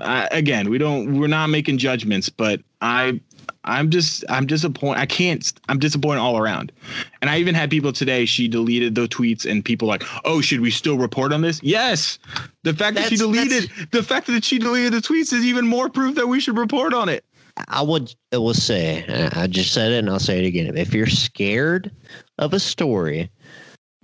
[0.00, 3.20] uh, again, we don't we're not making judgments, but I
[3.64, 5.00] I'm just I'm disappointed.
[5.00, 5.52] I can't.
[5.68, 6.72] I'm disappointed all around.
[7.20, 8.24] And I even had people today.
[8.24, 12.18] She deleted the tweets, and people like, "Oh, should we still report on this?" Yes.
[12.64, 15.88] The fact that she deleted the fact that she deleted the tweets is even more
[15.88, 17.24] proof that we should report on it.
[17.68, 19.04] I would I will say,
[19.34, 20.76] I just said it and I'll say it again.
[20.76, 21.90] If you're scared
[22.38, 23.30] of a story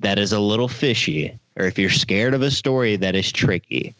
[0.01, 3.95] that is a little fishy, or if you're scared of a story that is tricky,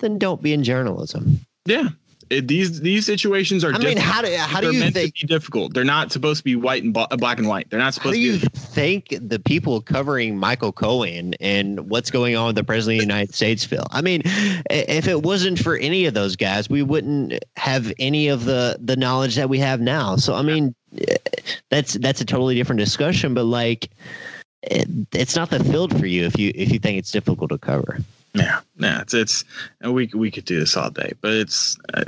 [0.00, 1.40] then don't be in journalism.
[1.66, 1.88] Yeah.
[2.30, 3.72] It, these these situations are.
[3.72, 5.14] I mean, how do how do They're you meant think?
[5.16, 5.74] to be difficult?
[5.74, 7.68] They're not supposed to be white and bla- black and white.
[7.68, 8.14] They're not supposed.
[8.16, 8.50] How do you to.
[8.50, 13.06] Be, think the people covering Michael Cohen and what's going on with the president of
[13.06, 13.86] the United States feel?
[13.90, 14.22] I mean,
[14.70, 18.96] if it wasn't for any of those guys, we wouldn't have any of the the
[18.96, 20.16] knowledge that we have now.
[20.16, 20.74] So I mean,
[21.70, 23.34] that's that's a totally different discussion.
[23.34, 23.90] But like,
[24.70, 27.58] it, it's not the field for you if you if you think it's difficult to
[27.58, 27.98] cover.
[28.34, 29.44] Yeah, yeah, it's it's
[29.80, 32.02] and we we could do this all day, but it's uh,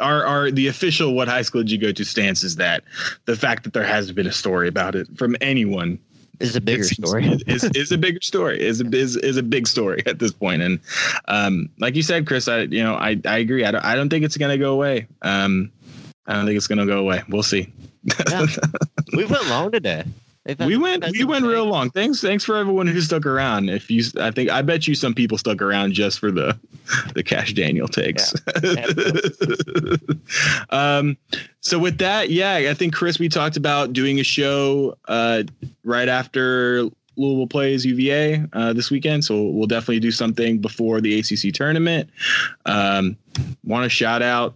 [0.00, 2.84] our our the official what high school did you go to stance is that
[3.24, 5.98] the fact that there hasn't been a story about it from anyone
[6.40, 7.24] Is a bigger it's- story.
[7.46, 10.60] is is a bigger story is a is, is a big story at this point.
[10.60, 10.80] point and
[11.28, 14.10] um like you said Chris I you know I I agree I don't I don't
[14.10, 15.72] think it's gonna go away um
[16.26, 17.72] I don't think it's gonna go away we'll see
[18.28, 18.46] Yeah.
[19.16, 20.04] we went long today.
[20.60, 21.90] We went we went real long.
[21.90, 23.68] Thanks thanks for everyone who stuck around.
[23.68, 26.58] If you I think I bet you some people stuck around just for the
[27.14, 28.34] the Kash Daniel takes.
[30.70, 31.16] um
[31.60, 35.42] so with that, yeah, I think Chris we talked about doing a show uh
[35.84, 36.88] right after
[37.18, 42.08] Louisville plays UVA uh, this weekend, so we'll definitely do something before the ACC tournament.
[42.64, 43.16] Um,
[43.64, 44.54] Want to shout out,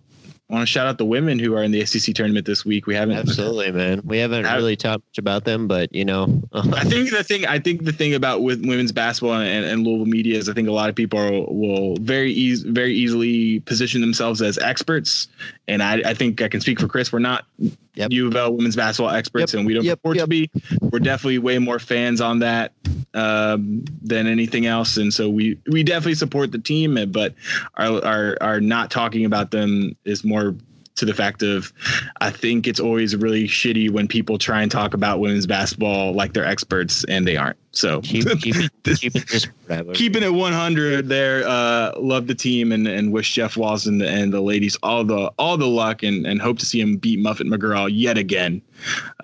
[0.52, 2.86] want to shout out the women who are in the ACC tournament this week.
[2.86, 4.02] We haven't Absolutely, man.
[4.04, 7.46] We haven't I- really talked much about them, but you know, I think the thing
[7.46, 10.68] I think the thing about with women's basketball and, and Louisville media is I think
[10.68, 15.28] a lot of people are, will very eas- very easily position themselves as experts,
[15.68, 17.12] and I, I think I can speak for Chris.
[17.12, 17.46] We're not
[17.94, 18.12] Yep.
[18.12, 20.24] U of L women's basketball experts, Yep, and we don't yep, purport yep.
[20.24, 20.50] to be.
[20.80, 22.72] We're definitely way more fans on that
[23.12, 27.34] um, than anything else, and so we we definitely support the team, but
[27.74, 30.54] our our our not talking about them is more
[30.96, 31.72] to the fact of
[32.20, 36.32] I think it's always really shitty when people try and talk about women's basketball like
[36.32, 37.56] they're experts and they aren't.
[37.72, 41.46] So keep keep it, keep it keeping it 100 there.
[41.46, 45.04] Uh, love the team and, and wish Jeff Walz and the, and the ladies all
[45.04, 48.60] the all the luck and, and hope to see him beat Muffet McGraw yet again.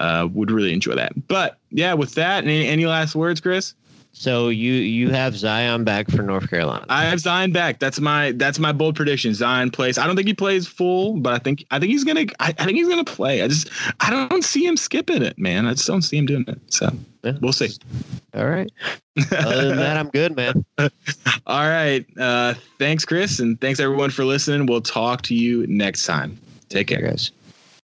[0.01, 1.13] Uh, would really enjoy that.
[1.29, 3.75] But yeah, with that, any, any last words, Chris?
[4.21, 6.85] So you you have Zion back for North Carolina.
[6.89, 7.79] I have Zion back.
[7.79, 9.33] That's my that's my bold prediction.
[9.33, 9.97] Zion plays.
[9.97, 12.65] I don't think he plays full, but I think I think he's gonna I, I
[12.65, 13.43] think he's gonna play.
[13.43, 13.71] I just
[14.01, 15.67] I don't see him skipping it, man.
[15.67, 16.59] I just don't see him doing it.
[16.67, 16.91] So
[17.23, 17.35] Yeah.
[17.41, 17.69] we'll see.
[18.35, 18.69] All right.
[19.31, 20.65] Other than that, I'm good, man.
[21.47, 22.05] All right.
[22.19, 24.67] Uh, thanks, Chris, and thanks everyone for listening.
[24.67, 26.39] We'll talk to you next time.
[26.69, 27.03] Take care.
[27.03, 27.31] guys.